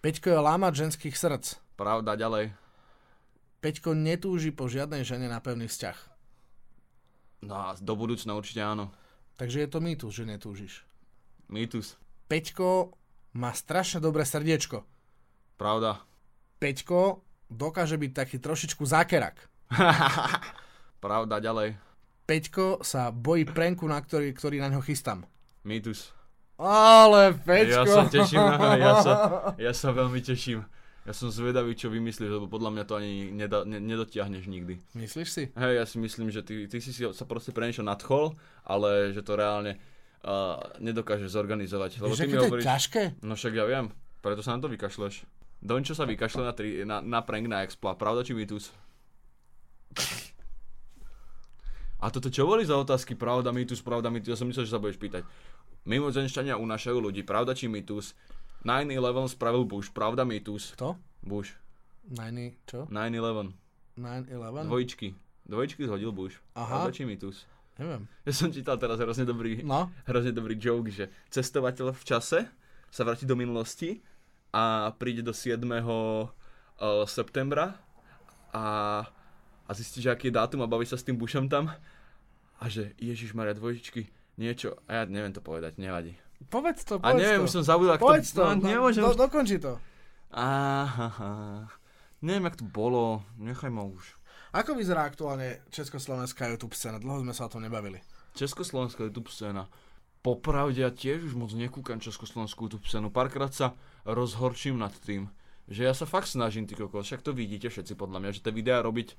Peťko 0.00 0.26
je 0.32 0.38
lámať 0.40 0.72
ženských 0.88 1.14
srdc. 1.14 1.60
Pravda. 1.76 2.16
Ďalej. 2.16 2.63
Peťko 3.64 3.96
netúži 3.96 4.52
po 4.52 4.68
žiadnej 4.68 5.08
žene 5.08 5.24
na 5.24 5.40
pevný 5.40 5.72
vzťah. 5.72 5.96
No 7.48 7.54
a 7.56 7.72
do 7.80 7.96
budúcna 7.96 8.36
určite 8.36 8.60
áno. 8.60 8.92
Takže 9.40 9.64
je 9.64 9.68
to 9.72 9.80
mýtus, 9.80 10.12
že 10.12 10.28
netúžiš. 10.28 10.84
Mýtus. 11.48 11.96
Peťko 12.28 12.92
má 13.32 13.56
strašne 13.56 14.04
dobré 14.04 14.28
srdiečko. 14.28 14.84
Pravda. 15.56 16.04
Peťko 16.60 17.24
dokáže 17.48 17.96
byť 17.96 18.12
taký 18.12 18.36
trošičku 18.36 18.84
zákerak. 18.84 19.40
Pravda. 21.04 21.40
Ďalej. 21.40 21.80
Peťko 22.28 22.84
sa 22.84 23.08
bojí 23.08 23.48
prenku, 23.48 23.88
na 23.88 23.96
ktorý, 23.96 24.36
ktorý 24.36 24.60
na 24.60 24.68
ňo 24.68 24.84
chystám. 24.84 25.24
Mýtus. 25.64 26.12
Ale 26.60 27.32
Ja 27.32 27.40
Peťko... 27.48 27.88
sa 27.88 28.02
teším, 28.12 28.44
ja 28.76 28.92
sa, 29.00 29.14
ja 29.56 29.72
sa 29.72 29.88
veľmi 29.88 30.20
teším. 30.20 30.68
Ja 31.04 31.12
som 31.12 31.28
zvedavý, 31.28 31.76
čo 31.76 31.92
vymyslíš, 31.92 32.32
lebo 32.32 32.48
podľa 32.48 32.70
mňa 32.72 32.84
to 32.88 32.96
ani 32.96 33.28
neda, 33.28 33.68
ne, 33.68 33.76
nedotiahneš 33.76 34.48
nikdy. 34.48 34.80
Myslíš 34.96 35.28
si? 35.28 35.42
Hej, 35.52 35.72
ja 35.76 35.84
si 35.84 36.00
myslím, 36.00 36.32
že 36.32 36.40
ty, 36.40 36.64
ty 36.64 36.80
si 36.80 36.96
sa 36.96 37.24
proste 37.28 37.52
pre 37.52 37.68
niečo 37.68 37.84
nadchol, 37.84 38.32
ale 38.64 39.12
že 39.12 39.20
to 39.20 39.36
reálne 39.36 39.76
uh, 39.76 40.56
nedokážeš 40.80 41.36
zorganizovať. 41.36 42.00
Lebo 42.00 42.16
Vieš, 42.16 42.24
ty 42.24 42.32
mi 42.32 42.40
to 42.40 42.56
je 42.56 42.64
ťažké? 42.64 43.02
No 43.20 43.36
však 43.36 43.52
ja 43.52 43.68
viem, 43.68 43.92
preto 44.24 44.40
sa 44.40 44.56
na 44.56 44.64
to 44.64 44.72
vykašleš. 44.72 45.28
Dončo 45.60 45.92
sa 45.92 46.08
vykašle 46.08 46.40
na, 46.40 46.52
tri, 46.56 46.88
na, 46.88 47.04
na 47.04 47.20
prank 47.20 47.52
na 47.52 47.68
Expla, 47.68 48.00
pravda 48.00 48.24
či 48.24 48.32
mýtus? 48.32 48.72
A 52.00 52.08
toto 52.08 52.32
čo 52.32 52.48
boli 52.48 52.64
za 52.64 52.80
otázky? 52.80 53.12
Pravda, 53.12 53.52
mýtus, 53.52 53.84
pravda, 53.84 54.08
mýtus? 54.08 54.36
Ja 54.36 54.38
som 54.40 54.48
myslel, 54.48 54.68
že 54.68 54.72
sa 54.72 54.80
budeš 54.80 55.00
pýtať. 55.00 55.24
Mimozenšťania 55.84 56.56
unášajú 56.56 56.96
ľudí, 56.96 57.24
pravda 57.24 57.52
či 57.52 57.68
mýtus? 57.68 58.16
9-11 58.64 59.36
spravil 59.36 59.68
Bush, 59.68 59.92
pravda, 59.92 60.24
mýtus? 60.24 60.72
Kto? 60.72 60.96
Bush. 61.20 61.52
9, 62.08 62.64
čo? 62.64 62.88
9-11. 62.88 63.52
9-11? 64.00 64.68
Dvojičky. 64.68 65.08
Dvojičky 65.44 65.84
zhodil 65.84 66.12
Bush. 66.12 66.40
Aha. 66.56 66.88
Pravda 66.88 66.90
či 66.96 67.04
mýtus? 67.04 67.44
Neviem. 67.76 68.08
Ja 68.24 68.32
som 68.32 68.48
čítal 68.54 68.78
teraz 68.78 68.96
hrozne 69.02 69.26
dobrý, 69.26 69.60
No, 69.66 69.90
hrozne 70.06 70.30
dobrý 70.30 70.54
joke, 70.56 70.88
že 70.88 71.10
cestovateľ 71.28 71.92
v 71.92 72.04
čase 72.06 72.38
sa 72.88 73.02
vráti 73.02 73.26
do 73.26 73.34
minulosti 73.34 74.00
a 74.54 74.94
príde 74.94 75.20
do 75.20 75.34
7. 75.34 75.60
Uh, 75.60 77.06
septembra 77.06 77.78
a, 78.50 78.66
a 79.66 79.70
zistí, 79.74 80.02
že 80.02 80.10
aký 80.10 80.30
je 80.30 80.38
dátum 80.38 80.62
a 80.62 80.70
baví 80.70 80.86
sa 80.86 80.98
s 80.98 81.06
tým 81.06 81.14
Bushom 81.14 81.46
tam 81.46 81.70
a 82.58 82.64
že 82.66 82.94
Ježiš 82.98 83.34
Maria 83.34 83.54
dvojičky, 83.54 84.10
niečo, 84.38 84.78
a 84.90 84.98
ja 84.98 85.02
neviem 85.06 85.30
to 85.30 85.42
povedať, 85.42 85.78
nevadí. 85.78 86.18
Povedz 86.48 86.84
to, 86.84 87.00
A 87.00 87.12
povedz 87.12 87.20
neviem, 87.22 87.40
to. 87.40 87.46
už 87.46 87.50
som 87.50 87.64
zabudol, 87.64 87.94
ak 87.96 88.00
Povedz 88.02 88.30
to... 88.32 88.40
to, 88.40 88.44
no, 88.44 88.52
no, 88.58 88.66
nemôžem 88.66 89.02
do, 89.04 89.12
dokonči 89.16 89.56
to. 89.62 89.78
Aha, 90.34 91.70
neviem, 92.18 92.44
jak 92.50 92.58
to 92.58 92.66
bolo, 92.66 93.22
nechaj 93.38 93.70
ma 93.70 93.86
už. 93.86 94.18
Ako 94.54 94.78
vyzerá 94.78 95.06
aktuálne 95.06 95.62
československá 95.70 96.46
YouTube 96.50 96.78
scéna? 96.78 97.02
Dlho 97.02 97.26
sme 97.26 97.34
sa 97.34 97.46
o 97.46 97.52
tom 97.52 97.62
nebavili. 97.66 97.98
Československá 98.38 99.06
YouTube 99.06 99.30
scéna. 99.30 99.66
Popravde 100.24 100.80
ja 100.80 100.88
tiež 100.88 101.26
už 101.26 101.34
moc 101.36 101.52
nekúkam 101.52 102.00
Československú 102.00 102.66
YouTube 102.70 102.88
scénu. 102.88 103.12
Párkrát 103.12 103.52
sa 103.52 103.76
rozhorčím 104.08 104.80
nad 104.80 104.94
tým, 105.04 105.28
že 105.68 105.84
ja 105.84 105.92
sa 105.92 106.08
fakt 106.08 106.32
snažím, 106.32 106.64
ty 106.64 106.72
kokos, 106.72 107.04
však 107.04 107.20
to 107.20 107.36
vidíte 107.36 107.68
všetci 107.68 107.92
podľa 107.92 108.24
mňa, 108.24 108.30
že 108.32 108.40
tie 108.40 108.54
videá 108.54 108.80
robiť 108.80 109.18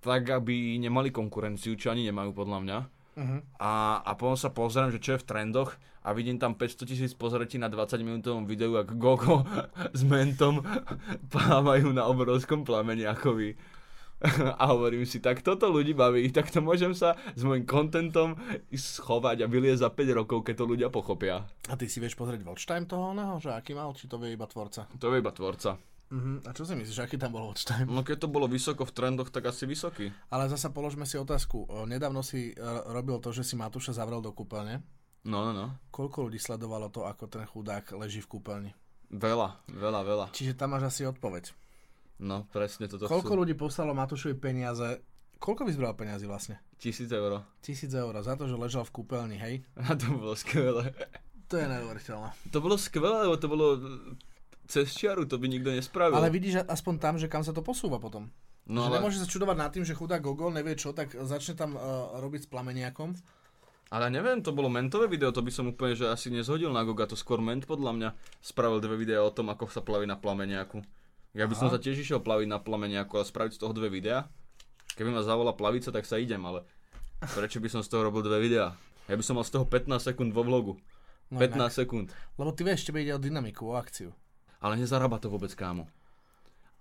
tak, 0.00 0.26
aby 0.26 0.80
nemali 0.80 1.12
konkurenciu, 1.12 1.76
čo 1.76 1.92
ani 1.92 2.08
nemajú 2.08 2.34
podľa 2.34 2.58
mňa. 2.66 2.78
Uh-huh. 3.18 3.40
A, 3.58 4.02
a 4.06 4.12
potom 4.14 4.38
sa 4.38 4.54
pozriem, 4.54 4.94
že 4.94 5.02
čo 5.02 5.10
je 5.16 5.22
v 5.22 5.28
trendoch 5.28 5.74
a 6.00 6.16
vidím 6.16 6.40
tam 6.40 6.56
500 6.56 6.88
tisíc 6.88 7.12
pozretí 7.12 7.60
na 7.60 7.68
20 7.68 8.00
minútovom 8.00 8.48
videu, 8.48 8.72
ako 8.78 8.92
Gogo 8.96 9.36
s 9.98 10.02
mentom 10.06 10.64
plávajú 11.34 11.92
na 11.92 12.08
obrovskom 12.08 12.64
plameni 12.64 13.04
ako 13.04 13.36
vy. 13.36 13.50
A 14.60 14.68
hovorím 14.68 15.08
si, 15.08 15.16
tak 15.16 15.40
toto 15.40 15.72
ľudí 15.72 15.96
baví, 15.96 16.28
tak 16.28 16.52
to 16.52 16.60
môžem 16.60 16.92
sa 16.92 17.16
s 17.32 17.40
môjim 17.40 17.64
kontentom 17.64 18.36
schovať 18.68 19.44
a 19.44 19.46
vyliezť 19.48 19.80
za 19.80 19.88
5 19.88 20.18
rokov, 20.20 20.44
keď 20.44 20.54
to 20.60 20.64
ľudia 20.68 20.88
pochopia. 20.92 21.48
A 21.68 21.74
ty 21.76 21.88
si 21.88 22.04
vieš 22.04 22.20
pozrieť 22.20 22.44
watch 22.44 22.68
time 22.68 22.84
toho 22.84 23.16
oného, 23.16 23.40
že 23.40 23.48
aký 23.48 23.72
mal, 23.72 23.96
či 23.96 24.12
to 24.12 24.20
vie 24.20 24.36
iba 24.36 24.44
tvorca? 24.44 24.84
To 25.00 25.08
je 25.08 25.24
iba 25.24 25.32
tvorca. 25.32 25.80
Uh-huh. 26.10 26.42
A 26.42 26.50
čo 26.50 26.66
si 26.66 26.74
myslíš, 26.74 27.06
aký 27.06 27.14
tam 27.14 27.30
bol 27.30 27.54
time? 27.54 27.86
No 27.86 28.02
keď 28.02 28.26
to 28.26 28.28
bolo 28.28 28.50
vysoko 28.50 28.82
v 28.82 28.90
trendoch, 28.90 29.30
tak 29.30 29.46
asi 29.46 29.62
vysoký. 29.62 30.10
Ale 30.34 30.50
zasa 30.50 30.74
položme 30.74 31.06
si 31.06 31.14
otázku. 31.14 31.70
Nedávno 31.86 32.26
si 32.26 32.50
e, 32.50 32.54
robil 32.90 33.22
to, 33.22 33.30
že 33.30 33.46
si 33.46 33.54
Matúša 33.54 33.94
zavrel 33.94 34.18
do 34.18 34.34
kúpeľne. 34.34 34.82
No, 35.22 35.46
no, 35.46 35.52
no. 35.54 35.66
Koľko 35.94 36.26
ľudí 36.26 36.42
sledovalo 36.42 36.90
to, 36.90 37.06
ako 37.06 37.30
ten 37.30 37.46
chudák 37.46 37.94
leží 37.94 38.18
v 38.26 38.30
kúpeľni? 38.38 38.70
Veľa, 39.14 39.62
veľa, 39.70 40.00
veľa. 40.02 40.26
Čiže 40.34 40.58
tam 40.58 40.74
máš 40.74 40.90
asi 40.90 41.06
odpoveď. 41.06 41.54
No, 42.20 42.50
presne 42.50 42.90
toto 42.90 43.06
Koľko 43.06 43.32
chcú. 43.32 43.40
ľudí 43.46 43.54
poslalo 43.54 43.94
Matúšovi 43.94 44.34
peniaze? 44.34 45.02
Koľko 45.40 45.62
vyzbral 45.64 45.94
peniazy 45.96 46.26
vlastne? 46.26 46.60
Tisíc 46.76 47.08
eur. 47.08 47.46
Tisíc 47.64 47.88
eur 47.94 48.12
za 48.20 48.34
to, 48.34 48.50
že 48.50 48.58
ležal 48.58 48.82
v 48.82 48.92
kúpeľni, 48.98 49.36
hej? 49.40 49.62
A 49.86 49.94
to 49.94 50.10
bolo 50.10 50.34
skvelé. 50.34 50.90
To 51.50 51.54
je 51.54 51.66
neuveriteľné. 51.66 52.30
To 52.50 52.58
bolo 52.58 52.76
skvelé, 52.78 53.26
lebo 53.26 53.36
to 53.38 53.46
bolo 53.50 53.66
cez 54.70 54.94
čiaru, 54.94 55.26
to 55.26 55.36
by 55.36 55.50
nikto 55.50 55.74
nespravil. 55.74 56.14
Ale 56.14 56.30
vidíš 56.30 56.62
aspoň 56.70 56.94
tam, 57.02 57.14
že 57.18 57.26
kam 57.26 57.42
sa 57.42 57.50
to 57.50 57.60
posúva 57.60 57.98
potom. 57.98 58.30
no, 58.70 58.86
že 58.86 58.88
ale, 58.88 58.96
nemôže 59.02 59.18
sa 59.18 59.26
čudovať 59.26 59.56
nad 59.58 59.70
tým, 59.74 59.82
že 59.82 59.98
chudák 59.98 60.22
Gogol 60.22 60.54
nevie 60.54 60.78
čo, 60.78 60.94
tak 60.94 61.12
začne 61.12 61.58
tam 61.58 61.74
uh, 61.74 62.16
robiť 62.22 62.46
s 62.46 62.48
plameniakom. 62.48 63.18
ale 63.90 64.06
neviem, 64.14 64.38
to 64.38 64.54
bolo 64.54 64.70
mentové 64.70 65.10
video, 65.10 65.34
to 65.34 65.42
by 65.42 65.50
som 65.50 65.66
úplne 65.66 65.98
že 65.98 66.06
asi 66.06 66.30
nezhodil 66.30 66.70
na 66.70 66.86
Goga, 66.86 67.10
to 67.10 67.18
skôr 67.18 67.42
ment 67.42 67.66
podľa 67.66 67.92
mňa 67.98 68.08
spravil 68.38 68.78
dve 68.78 69.02
videá 69.02 69.26
o 69.26 69.34
tom, 69.34 69.50
ako 69.50 69.66
sa 69.66 69.82
plaví 69.82 70.06
na 70.06 70.14
plameniaku. 70.14 70.86
Ja 71.34 71.50
by 71.50 71.54
som 71.58 71.66
Aha. 71.70 71.78
sa 71.78 71.82
tiež 71.82 71.98
išiel 71.98 72.22
plaviť 72.22 72.46
na 72.46 72.62
plameniaku 72.62 73.18
a 73.18 73.26
spraviť 73.26 73.58
z 73.58 73.60
toho 73.62 73.74
dve 73.74 73.90
videá. 73.90 74.30
Keby 74.98 75.14
ma 75.14 75.22
zavolala 75.22 75.54
plavica, 75.54 75.94
tak 75.94 76.02
sa 76.02 76.18
idem, 76.18 76.42
ale 76.42 76.66
prečo 77.22 77.62
by 77.62 77.70
som 77.70 77.82
z 77.82 77.90
toho 77.90 78.06
robil 78.06 78.26
dve 78.26 78.42
videá? 78.42 78.74
Ja 79.06 79.14
by 79.14 79.22
som 79.26 79.38
mal 79.38 79.46
z 79.46 79.54
toho 79.54 79.66
15 79.66 79.90
sekúnd 80.02 80.30
vo 80.30 80.42
vlogu. 80.42 80.78
No 81.30 81.38
15 81.38 81.54
inak. 81.54 81.70
sekúnd. 81.70 82.06
Lebo 82.34 82.50
ty 82.50 82.66
vieš, 82.66 82.90
tebe 82.90 83.06
ide 83.06 83.14
o 83.14 83.22
dynamiku, 83.22 83.70
o 83.70 83.78
akciu. 83.78 84.10
Ale 84.60 84.76
nezarába 84.76 85.16
to 85.16 85.32
vôbec, 85.32 85.50
kámo. 85.56 85.88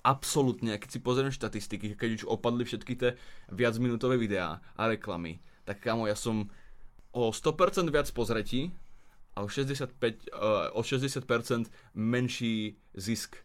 Absolútne, 0.03 0.79
keď 0.79 0.89
si 0.91 0.99
pozriem 0.99 1.31
štatistiky, 1.31 1.95
keď 1.95 2.23
už 2.23 2.23
opadli 2.27 2.63
všetky 2.63 2.93
tie 2.95 3.09
viacminútové 3.51 4.15
videá 4.15 4.63
a 4.75 4.87
reklamy, 4.87 5.39
tak 5.67 5.83
kámo, 5.83 6.07
ja 6.07 6.15
som 6.15 6.47
o 7.11 7.31
100% 7.31 7.87
viac 7.91 8.07
pozretí 8.11 8.71
a 9.35 9.43
o 9.43 9.47
65, 9.51 9.95
uh, 10.31 10.71
o 10.75 10.81
60% 10.83 11.67
menší 11.95 12.79
zisk. 12.95 13.39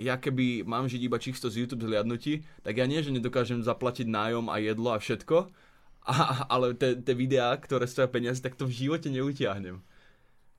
Ja 0.00 0.16
keby 0.16 0.64
mám 0.64 0.88
žiť 0.88 1.00
iba 1.04 1.20
čisto 1.20 1.52
z 1.52 1.64
YouTube 1.64 1.84
zliadnutí, 1.84 2.40
tak 2.64 2.80
ja 2.80 2.88
nie, 2.88 3.04
že 3.04 3.12
nedokážem 3.12 3.60
zaplatiť 3.60 4.08
nájom 4.08 4.48
a 4.48 4.56
jedlo 4.64 4.96
a 4.96 4.98
všetko, 5.00 5.52
a, 6.12 6.48
ale 6.48 6.72
tie 6.76 7.14
videá, 7.14 7.52
ktoré 7.60 7.84
stoja 7.84 8.08
peniaze, 8.08 8.40
tak 8.40 8.56
to 8.56 8.64
v 8.64 8.88
živote 8.88 9.12
neutiahnem 9.12 9.84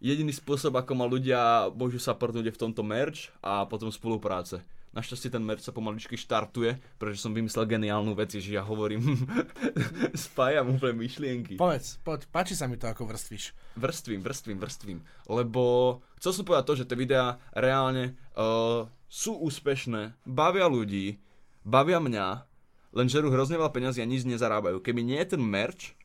jediný 0.03 0.35
spôsob, 0.35 0.75
ako 0.75 0.91
ma 0.99 1.07
ľudia 1.07 1.71
môžu 1.71 1.97
supportnúť 1.97 2.51
je 2.51 2.55
v 2.55 2.61
tomto 2.67 2.83
merch 2.83 3.31
a 3.39 3.63
potom 3.63 3.87
spolupráce. 3.87 4.59
Našťastie 4.93 5.33
ten 5.33 5.41
merch 5.41 5.65
sa 5.65 5.73
pomaličky 5.73 6.13
štartuje, 6.13 6.77
pretože 7.01 7.25
som 7.25 7.33
vymyslel 7.33 7.65
geniálnu 7.65 8.13
vec, 8.13 8.29
že 8.29 8.45
ja 8.45 8.61
hovorím, 8.61 9.25
spájam 10.29 10.77
úplne 10.77 11.01
myšlienky. 11.01 11.57
Povedz, 11.57 11.97
poď, 12.05 12.29
páči 12.29 12.53
sa 12.53 12.69
mi 12.69 12.77
to, 12.77 12.85
ako 12.85 13.09
vrstvíš. 13.09 13.57
Vrstvím, 13.73 14.21
vrstvím, 14.21 14.61
vrstvím. 14.61 14.99
Lebo 15.25 15.63
chcel 16.21 16.37
som 16.37 16.45
povedať 16.45 16.65
to, 16.69 16.77
že 16.77 16.85
tie 16.85 16.99
videá 16.99 17.41
reálne 17.57 18.13
uh, 18.37 18.85
sú 19.09 19.33
úspešné, 19.41 20.13
bavia 20.29 20.69
ľudí, 20.69 21.17
bavia 21.65 21.97
mňa, 21.97 22.45
len 22.93 23.09
žerú 23.09 23.33
hrozne 23.33 23.57
veľa 23.57 23.73
peniazy 23.73 23.97
a 23.97 24.05
nič 24.05 24.29
nezarábajú. 24.29 24.77
Keby 24.77 25.01
nie 25.01 25.17
je 25.25 25.33
ten 25.33 25.41
merch, 25.41 25.97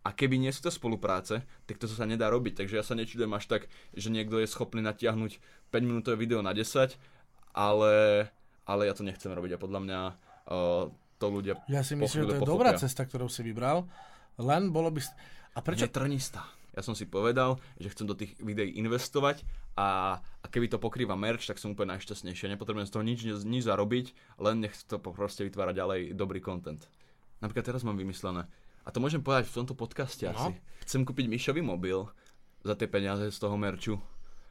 a 0.00 0.08
keby 0.16 0.40
nie 0.40 0.48
sú 0.48 0.64
to 0.64 0.72
spolupráce, 0.72 1.44
tak 1.68 1.76
to 1.76 1.84
sa 1.84 2.08
nedá 2.08 2.32
robiť. 2.32 2.64
Takže 2.64 2.74
ja 2.80 2.84
sa 2.84 2.96
nečudujem 2.96 3.32
až 3.36 3.44
tak, 3.46 3.62
že 3.92 4.08
niekto 4.08 4.40
je 4.40 4.48
schopný 4.48 4.80
natiahnuť 4.80 5.32
5 5.68 5.88
minútové 5.88 6.16
video 6.16 6.40
na 6.40 6.56
10, 6.56 6.96
ale, 7.52 7.94
ale 8.64 8.82
ja 8.88 8.94
to 8.96 9.04
nechcem 9.04 9.28
robiť 9.28 9.56
a 9.56 9.62
podľa 9.62 9.80
mňa 9.84 10.00
uh, 10.08 10.88
to 11.20 11.26
ľudia 11.28 11.60
Ja 11.68 11.84
si 11.84 12.00
myslím, 12.00 12.24
že 12.24 12.28
to 12.32 12.36
je 12.36 12.40
pochopia. 12.40 12.54
dobrá 12.56 12.70
cesta, 12.80 13.04
ktorú 13.04 13.28
si 13.28 13.44
vybral. 13.44 13.84
Len 14.40 14.72
bolo 14.72 14.88
by... 14.88 15.04
A 15.52 15.60
Prečo? 15.60 15.84
prečo... 15.84 15.92
trnista. 15.92 16.48
Ja 16.70 16.86
som 16.86 16.94
si 16.94 17.04
povedal, 17.04 17.58
že 17.82 17.90
chcem 17.90 18.06
do 18.06 18.14
tých 18.14 18.38
videí 18.38 18.78
investovať 18.78 19.42
a, 19.74 20.22
a 20.22 20.46
keby 20.46 20.70
to 20.70 20.78
pokrýva 20.78 21.18
merch, 21.18 21.42
tak 21.50 21.58
som 21.58 21.74
úplne 21.74 21.98
najšťastnejší. 21.98 22.46
Nepotrebujem 22.46 22.86
z 22.86 22.94
toho 22.94 23.04
nič, 23.04 23.18
nič 23.26 23.66
zarobiť, 23.66 24.38
len 24.38 24.62
nech 24.62 24.72
to 24.86 25.02
proste 25.02 25.42
vytvára 25.42 25.74
ďalej 25.74 26.14
dobrý 26.14 26.38
content. 26.38 26.78
Napríklad 27.42 27.74
teraz 27.74 27.82
mám 27.82 27.98
vymyslené, 27.98 28.46
a 28.84 28.88
to 28.90 28.98
môžem 28.98 29.20
povedať 29.20 29.50
v 29.50 29.56
tomto 29.62 29.74
podcaste 29.76 30.24
No. 30.24 30.32
asi. 30.32 30.52
Chcem 30.84 31.04
kúpiť 31.04 31.26
Mišovi 31.30 31.62
mobil 31.62 32.08
za 32.64 32.74
tie 32.76 32.88
peniaze 32.90 33.28
z 33.30 33.38
toho 33.38 33.56
merču, 33.56 33.96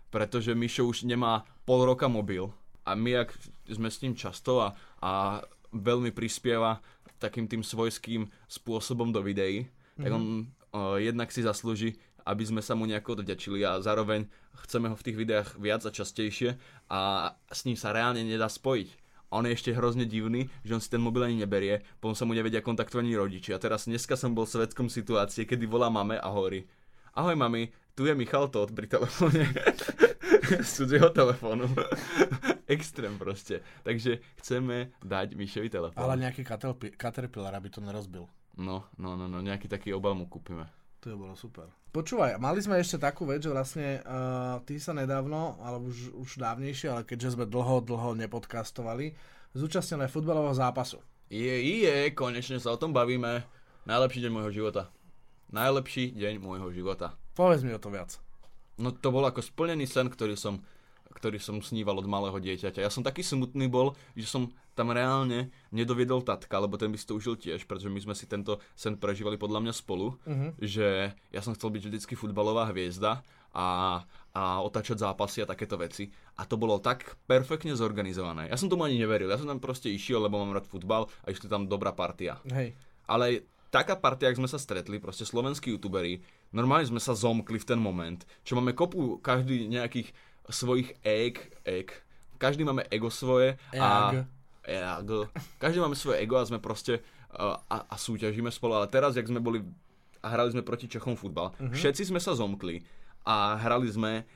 pretože 0.10 0.56
Mišo 0.58 0.86
už 0.88 1.06
nemá 1.06 1.46
pol 1.66 1.86
roka 1.86 2.10
mobil 2.10 2.50
a 2.86 2.98
my, 2.98 3.28
ak 3.28 3.30
sme 3.70 3.90
s 3.90 4.02
ním 4.02 4.18
často 4.18 4.66
a, 4.66 4.74
a 5.04 5.42
veľmi 5.74 6.10
prispieva 6.10 6.82
takým 7.20 7.46
tým 7.46 7.62
svojským 7.62 8.32
spôsobom 8.48 9.12
do 9.12 9.20
videí, 9.20 9.68
mm-hmm. 9.68 10.02
tak 10.02 10.10
on 10.16 10.24
uh, 10.74 10.96
jednak 10.98 11.30
si 11.30 11.44
zaslúži, 11.44 12.00
aby 12.24 12.44
sme 12.48 12.62
sa 12.64 12.74
mu 12.74 12.88
nejako 12.88 13.22
odďačili 13.22 13.62
a 13.68 13.84
zároveň 13.84 14.26
chceme 14.66 14.88
ho 14.90 14.96
v 14.96 15.06
tých 15.06 15.18
videách 15.20 15.50
viac 15.60 15.84
a 15.84 15.92
častejšie 15.92 16.56
a 16.90 17.34
s 17.52 17.68
ním 17.68 17.76
sa 17.76 17.92
reálne 17.92 18.24
nedá 18.24 18.48
spojiť. 18.48 19.09
A 19.30 19.38
on 19.38 19.46
je 19.46 19.54
ešte 19.54 19.72
hrozne 19.78 20.10
divný, 20.10 20.50
že 20.66 20.74
on 20.74 20.82
si 20.82 20.90
ten 20.90 20.98
mobil 20.98 21.22
ani 21.22 21.46
neberie, 21.46 21.86
potom 22.02 22.18
sa 22.18 22.26
mu 22.26 22.34
nevedia 22.34 22.66
kontaktovať 22.66 23.06
ani 23.06 23.14
rodiči. 23.14 23.54
A 23.54 23.62
teraz 23.62 23.86
dneska 23.86 24.18
som 24.18 24.34
bol 24.34 24.50
svetkom 24.50 24.90
situácie, 24.90 25.46
kedy 25.46 25.70
volá 25.70 25.94
mame 25.94 26.18
a 26.18 26.28
hovorí 26.34 26.66
Ahoj 27.14 27.36
mami, 27.38 27.74
tu 27.98 28.06
je 28.06 28.14
Michal 28.14 28.48
Todt 28.48 28.74
pri 28.74 28.86
telefóne. 28.88 29.50
Z 30.66 30.70
cudzieho 30.82 31.10
telefónu. 31.14 31.70
Extrém 32.70 33.18
proste. 33.18 33.66
Takže 33.82 34.22
chceme 34.40 34.94
dať 35.02 35.34
Mišovi 35.34 35.70
telefón. 35.74 36.00
Ale 36.00 36.22
nejaký 36.22 36.46
caterpi- 36.46 36.94
caterpillar, 36.94 37.54
aby 37.58 37.70
to 37.74 37.82
nerozbil. 37.82 38.30
No, 38.58 38.86
no, 38.98 39.18
no, 39.18 39.26
no, 39.26 39.42
nejaký 39.42 39.66
taký 39.66 39.94
obal 39.94 40.14
mu 40.14 40.30
kúpime. 40.30 40.70
To 41.00 41.06
je 41.08 41.16
bolo 41.16 41.32
super. 41.40 41.72
Počúvaj, 41.90 42.38
mali 42.38 42.60
sme 42.60 42.78
ešte 42.78 43.00
takú 43.00 43.24
vec, 43.26 43.42
že 43.42 43.50
vlastne 43.50 44.04
uh, 44.04 44.60
ty 44.68 44.78
sa 44.78 44.94
nedávno, 44.94 45.58
alebo 45.64 45.90
už, 45.90 46.14
už 46.14 46.30
dávnejšie, 46.38 46.92
ale 46.92 47.02
keďže 47.08 47.40
sme 47.40 47.50
dlho, 47.50 47.82
dlho 47.82 48.14
nepodcastovali, 48.20 49.16
zúčastnil 49.56 50.06
aj 50.06 50.14
futbalového 50.14 50.54
zápasu. 50.54 51.02
Je, 51.32 51.56
je, 51.86 52.14
konečne 52.14 52.62
sa 52.62 52.76
o 52.76 52.78
tom 52.78 52.94
bavíme. 52.94 53.42
Najlepší 53.90 54.28
deň 54.28 54.32
môjho 54.34 54.52
života. 54.54 54.94
Najlepší 55.50 56.14
deň 56.14 56.34
môjho 56.38 56.70
života. 56.70 57.18
Povedz 57.34 57.66
mi 57.66 57.74
o 57.74 57.82
to 57.82 57.90
viac. 57.90 58.22
No 58.78 58.94
to 58.94 59.10
bol 59.10 59.26
ako 59.26 59.42
splnený 59.42 59.90
sen, 59.90 60.14
ktorý 60.14 60.38
som, 60.38 60.62
ktorý 61.10 61.38
som 61.38 61.58
sníval 61.58 61.98
od 61.98 62.06
malého 62.06 62.36
dieťaťa. 62.36 62.80
Ja 62.80 62.90
som 62.90 63.02
taký 63.02 63.22
smutný 63.22 63.66
bol, 63.66 63.94
že 64.14 64.26
som 64.26 64.48
tam 64.74 64.90
reálne 64.90 65.50
nedoviedol 65.70 66.22
tatka, 66.22 66.56
lebo 66.56 66.76
ten 66.76 66.88
by 66.88 66.96
si 66.96 67.04
to 67.04 67.16
užil 67.16 67.36
tiež, 67.36 67.66
pretože 67.66 67.90
my 67.90 68.00
sme 68.00 68.16
si 68.16 68.24
tento 68.24 68.58
sen 68.74 68.96
prežívali 68.96 69.36
podľa 69.36 69.60
mňa 69.60 69.74
spolu, 69.74 70.16
Mhm. 70.24 70.48
že 70.58 70.88
ja 71.30 71.42
som 71.42 71.52
chcel 71.52 71.70
byť 71.72 71.84
vždycky 71.84 72.14
futbalová 72.14 72.70
hviezda 72.70 73.20
a, 73.50 74.00
a 74.32 74.42
otáčať 74.62 75.02
zápasy 75.02 75.42
a 75.42 75.50
takéto 75.50 75.76
veci. 75.76 76.08
A 76.38 76.46
to 76.46 76.56
bolo 76.56 76.78
tak 76.78 77.18
perfektne 77.26 77.74
zorganizované. 77.74 78.48
Ja 78.48 78.56
som 78.56 78.70
tomu 78.70 78.86
ani 78.86 78.96
neveril, 78.96 79.28
ja 79.28 79.36
som 79.36 79.50
tam 79.50 79.60
proste 79.60 79.90
išiel, 79.90 80.22
lebo 80.22 80.38
mám 80.38 80.54
rád 80.54 80.70
futbal 80.70 81.10
a 81.26 81.34
išli 81.34 81.50
tam 81.50 81.66
dobrá 81.66 81.92
partia. 81.92 82.38
Hej. 82.48 82.78
Ale 83.04 83.44
taká 83.70 83.98
partia, 83.98 84.30
ak 84.30 84.38
sme 84.38 84.48
sa 84.48 84.58
stretli, 84.58 85.02
proste 85.02 85.26
slovenskí 85.26 85.74
youtuberi, 85.74 86.22
normálne 86.50 86.86
sme 86.86 87.02
sa 87.02 87.12
zomkli 87.12 87.58
v 87.58 87.68
ten 87.68 87.78
moment, 87.78 88.18
čo 88.42 88.54
máme 88.54 88.72
kopu 88.72 89.18
každý 89.20 89.66
nejakých 89.66 90.14
svojich 90.48 90.96
egg, 91.04 91.52
egg. 91.68 91.92
Každý 92.40 92.64
máme 92.64 92.88
ego 92.88 93.12
svoje 93.12 93.60
a... 93.76 94.16
Ego. 94.64 95.28
Každý 95.60 95.84
máme 95.84 96.00
svoje 96.00 96.24
ego 96.24 96.40
a 96.40 96.48
sme 96.48 96.62
proste 96.64 97.04
a, 97.34 97.86
a 97.86 97.96
súťažíme 98.00 98.50
spolu, 98.50 98.80
ale 98.80 98.88
teraz, 98.90 99.14
jak 99.14 99.28
sme 99.28 99.44
boli 99.44 99.62
a 100.20 100.28
hrali 100.36 100.52
sme 100.52 100.66
proti 100.68 100.92
Čechom 100.92 101.16
futbal, 101.16 101.56
všetci 101.72 102.12
sme 102.12 102.20
sa 102.20 102.36
zomkli 102.36 102.84
a 103.24 103.56
hrali 103.56 103.88
sme 103.88 104.28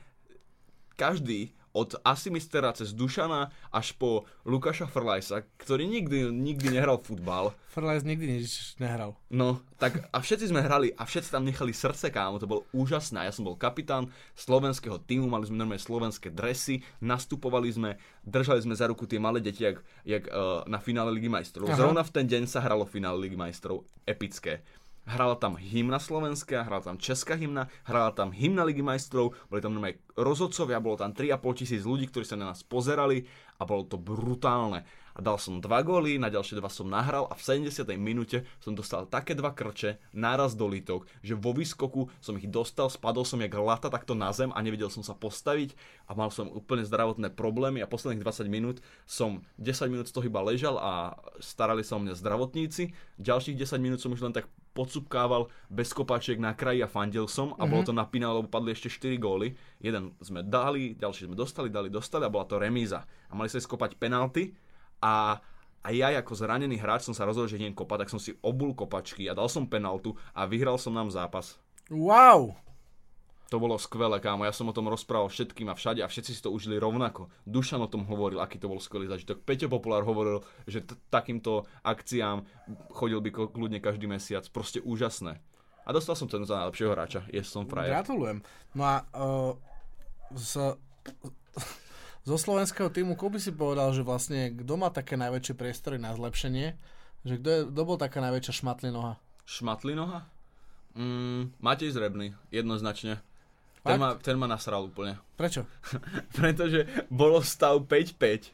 každý 0.96 1.52
od 1.74 1.98
Asimistera 2.06 2.70
cez 2.70 2.94
Dušana 2.94 3.50
až 3.74 3.98
po 3.98 4.22
Lukáša 4.46 4.86
Frlajsa, 4.86 5.42
ktorý 5.58 5.90
nikdy, 5.90 6.30
nikdy 6.30 6.70
nehral 6.70 7.02
futbal. 7.02 7.50
Frles 7.74 8.06
nikdy 8.06 8.38
nič 8.38 8.78
nehral. 8.78 9.18
No, 9.26 9.58
tak 9.82 10.06
a 10.14 10.22
všetci 10.22 10.54
sme 10.54 10.62
hrali 10.62 10.94
a 10.94 11.02
všetci 11.02 11.34
tam 11.34 11.42
nechali 11.42 11.74
srdce, 11.74 12.14
kámo, 12.14 12.38
to 12.38 12.46
bolo 12.46 12.62
úžasné. 12.70 13.26
Ja 13.26 13.34
som 13.34 13.42
bol 13.42 13.58
kapitán 13.58 14.14
slovenského 14.38 15.02
týmu, 15.02 15.26
mali 15.26 15.50
sme 15.50 15.58
normálne 15.58 15.82
slovenské 15.82 16.30
dresy, 16.30 16.86
nastupovali 17.02 17.66
sme, 17.74 17.98
držali 18.22 18.62
sme 18.62 18.78
za 18.78 18.86
ruku 18.86 19.10
tie 19.10 19.18
malé 19.18 19.42
deti, 19.42 19.66
jak, 19.66 19.82
jak 20.06 20.30
uh, 20.30 20.62
na 20.70 20.78
finále 20.78 21.10
Ligy 21.10 21.26
majstrov. 21.26 21.66
Aha. 21.66 21.74
Zrovna 21.74 22.06
v 22.06 22.14
ten 22.14 22.30
deň 22.30 22.46
sa 22.46 22.62
hralo 22.62 22.86
finále 22.86 23.18
Ligy 23.26 23.34
majstrov, 23.34 23.82
epické. 24.06 24.62
Hrala 25.04 25.36
tam 25.36 25.60
hymna 25.60 26.00
slovenská, 26.00 26.64
hrala 26.64 26.80
tam 26.80 26.96
česká 26.96 27.36
hymna, 27.36 27.68
hrala 27.84 28.08
tam 28.16 28.32
hymna 28.32 28.64
Ligy 28.64 28.80
majstrov, 28.80 29.36
boli 29.52 29.60
tam 29.60 29.76
normálne 29.76 30.00
rozhodcovia, 30.16 30.80
bolo 30.80 30.96
tam 30.96 31.12
3,5 31.12 31.60
tisíc 31.60 31.82
ľudí, 31.84 32.08
ktorí 32.08 32.24
sa 32.24 32.40
na 32.40 32.48
nás 32.48 32.64
pozerali 32.64 33.28
a 33.60 33.68
bolo 33.68 33.84
to 33.84 34.00
brutálne. 34.00 34.88
A 35.14 35.22
dal 35.22 35.38
som 35.38 35.62
dva 35.62 35.84
góly, 35.86 36.18
na 36.18 36.26
ďalšie 36.26 36.58
dva 36.58 36.66
som 36.66 36.90
nahral 36.90 37.30
a 37.30 37.38
v 37.38 37.68
70. 37.70 37.86
minúte 38.00 38.42
som 38.58 38.74
dostal 38.74 39.06
také 39.06 39.38
dva 39.38 39.54
krče, 39.54 40.02
náraz 40.10 40.58
do 40.58 40.66
lítok, 40.66 41.06
že 41.22 41.38
vo 41.38 41.54
výskoku 41.54 42.10
som 42.18 42.34
ich 42.34 42.50
dostal, 42.50 42.90
spadol 42.90 43.22
som 43.22 43.38
jak 43.38 43.54
lata 43.54 43.92
takto 43.92 44.18
na 44.18 44.34
zem 44.34 44.50
a 44.50 44.58
nevedel 44.58 44.90
som 44.90 45.06
sa 45.06 45.14
postaviť 45.14 45.78
a 46.10 46.18
mal 46.18 46.34
som 46.34 46.50
úplne 46.50 46.82
zdravotné 46.82 47.30
problémy 47.30 47.78
a 47.78 47.86
posledných 47.86 48.26
20 48.26 48.50
minút 48.50 48.82
som 49.06 49.44
10 49.62 49.86
minút 49.86 50.10
z 50.10 50.16
toho 50.18 50.26
iba 50.26 50.42
ležal 50.42 50.80
a 50.82 51.14
starali 51.38 51.86
sa 51.86 51.94
o 51.94 52.02
mňa 52.02 52.18
zdravotníci. 52.18 52.90
Ďalších 53.22 53.54
10 53.54 53.84
minút 53.84 54.02
som 54.02 54.10
už 54.10 54.24
len 54.24 54.34
tak 54.34 54.50
podsúpkával 54.74 55.48
bez 55.70 55.94
kopačiek 55.94 56.36
na 56.36 56.52
kraji 56.52 56.82
a 56.82 56.90
fandil 56.90 57.30
som 57.30 57.54
a 57.56 57.64
bolo 57.64 57.86
to 57.86 57.94
napínalo, 57.94 58.42
lebo 58.42 58.50
padli 58.50 58.74
ešte 58.74 58.90
4 58.90 59.16
góly. 59.22 59.54
Jeden 59.78 60.12
sme 60.18 60.42
dali, 60.42 60.98
ďalší 60.98 61.30
sme 61.30 61.38
dostali, 61.38 61.70
dali, 61.70 61.88
dostali 61.88 62.26
a 62.26 62.34
bola 62.34 62.44
to 62.44 62.58
remíza. 62.58 63.06
A 63.30 63.32
mali 63.38 63.46
sa 63.46 63.62
ísť 63.62 63.70
kopať 63.70 63.94
penalty 63.96 64.52
a 64.98 65.38
a 65.84 65.92
ja 65.92 66.08
ako 66.16 66.32
zranený 66.32 66.80
hráč 66.80 67.04
som 67.04 67.12
sa 67.12 67.28
rozhodol, 67.28 67.44
že 67.44 67.60
idem 67.60 67.76
kopať, 67.76 68.08
tak 68.08 68.12
som 68.16 68.16
si 68.16 68.32
obul 68.40 68.72
kopačky 68.72 69.28
a 69.28 69.36
dal 69.36 69.52
som 69.52 69.68
penaltu 69.68 70.16
a 70.32 70.48
vyhral 70.48 70.80
som 70.80 70.96
nám 70.96 71.12
zápas. 71.12 71.60
Wow! 71.92 72.56
To 73.52 73.60
bolo 73.60 73.76
skvelé, 73.76 74.18
kámo. 74.18 74.48
Ja 74.48 74.56
som 74.56 74.66
o 74.66 74.74
tom 74.74 74.88
rozprával 74.88 75.28
všetkým 75.28 75.68
a 75.68 75.76
všade 75.76 76.00
a 76.00 76.08
všetci 76.08 76.32
si 76.32 76.40
to 76.40 76.50
užili 76.50 76.80
rovnako. 76.80 77.28
Dušan 77.44 77.84
o 77.84 77.88
tom 77.92 78.08
hovoril, 78.08 78.40
aký 78.40 78.56
to 78.56 78.72
bol 78.72 78.80
skvelý 78.80 79.06
zažitok. 79.06 79.44
Peťo 79.44 79.68
Populár 79.68 80.02
hovoril, 80.02 80.40
že 80.64 80.80
t- 80.82 80.96
takýmto 81.12 81.68
akciám 81.84 82.48
chodil 82.90 83.20
by 83.20 83.30
kľudne 83.52 83.78
každý 83.84 84.08
mesiac. 84.08 84.48
Proste 84.48 84.80
úžasné. 84.80 85.38
A 85.84 85.92
dostal 85.92 86.16
som 86.16 86.26
cenu 86.26 86.48
za 86.48 86.56
najlepšieho 86.56 86.96
hráča. 86.96 87.28
Je 87.28 87.44
som 87.44 87.68
frajer. 87.68 87.92
Gratulujem. 87.92 88.40
No 88.72 88.82
a 88.88 88.96
uh, 89.12 89.52
z, 90.32 90.80
zo 92.24 92.36
slovenského 92.40 92.88
týmu, 92.88 93.20
by 93.20 93.38
si 93.38 93.52
povedal, 93.52 93.92
že 93.92 94.00
vlastne 94.00 94.56
kto 94.56 94.74
má 94.80 94.88
také 94.88 95.20
najväčšie 95.20 95.54
priestory 95.54 96.00
na 96.00 96.16
zlepšenie? 96.16 96.80
Že 97.28 97.34
kto, 97.36 97.48
je, 97.52 97.60
kto 97.68 97.80
bol 97.84 98.00
taká 98.00 98.24
najväčšia 98.24 98.64
šmatlinoha? 98.64 99.20
Šmatlinoha? 99.44 100.24
Mm, 100.96 101.52
Matej 101.60 101.92
Zrebný, 101.92 102.32
jednoznačne. 102.48 103.20
Ten 103.84 104.00
ma, 104.00 104.16
ten 104.16 104.36
ma 104.40 104.48
nasral 104.48 104.88
úplne. 104.88 105.20
Prečo? 105.36 105.68
Pretože 106.40 106.88
bolo 107.12 107.44
stav 107.44 107.84
5-5. 107.84 108.48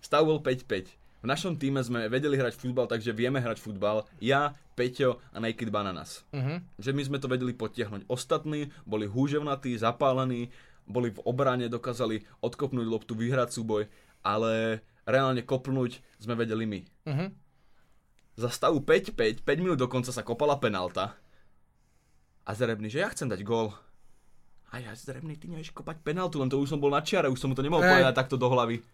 Stav 0.00 0.24
bol 0.24 0.40
5-5. 0.40 0.96
V 1.20 1.26
našom 1.28 1.60
týme 1.60 1.84
sme 1.84 2.08
vedeli 2.08 2.40
hrať 2.40 2.56
futbal, 2.56 2.88
takže 2.88 3.12
vieme 3.12 3.42
hrať 3.42 3.60
futbal. 3.60 4.08
Ja, 4.16 4.56
Peťo 4.78 5.20
a 5.32 5.42
Naked 5.42 5.68
Bananas. 5.68 6.24
Uh-huh. 6.32 6.60
Že 6.80 6.90
my 6.96 7.02
sme 7.02 7.18
to 7.20 7.28
vedeli 7.28 7.52
potiahnuť. 7.52 8.08
Ostatní 8.08 8.72
boli 8.88 9.08
húževnatí, 9.08 9.76
zapálení, 9.76 10.52
boli 10.86 11.10
v 11.10 11.20
obrane, 11.26 11.66
dokázali 11.66 12.22
odkopnúť 12.40 12.86
loptu, 12.86 13.12
vyhrať 13.18 13.58
súboj, 13.58 13.90
ale 14.22 14.84
reálne 15.02 15.42
kopnúť 15.42 15.98
sme 16.22 16.38
vedeli 16.38 16.64
my. 16.64 16.80
Uh-huh. 17.08 17.28
Za 18.36 18.52
stavu 18.52 18.84
5-5, 18.84 19.42
5 19.42 19.64
minút 19.64 19.80
dokonca 19.80 20.12
sa 20.12 20.22
kopala 20.22 20.60
penalta. 20.60 21.16
A 22.46 22.54
Zrebný, 22.54 22.86
že 22.86 23.02
ja 23.02 23.10
chcem 23.10 23.26
dať 23.26 23.42
gól. 23.42 23.74
A 24.76 24.84
ja 24.84 24.92
Zrebný, 24.92 25.40
ty 25.40 25.48
nevieš 25.48 25.72
kopať 25.72 26.04
penaltu, 26.04 26.36
len 26.36 26.52
to 26.52 26.60
už 26.60 26.68
som 26.68 26.76
bol 26.76 26.92
na 26.92 27.00
čiare, 27.00 27.32
už 27.32 27.40
som 27.40 27.48
mu 27.48 27.56
to 27.56 27.64
nemohol 27.64 27.80
povedať 27.80 28.12
takto 28.12 28.36
do 28.36 28.44
hlavy. 28.52 28.84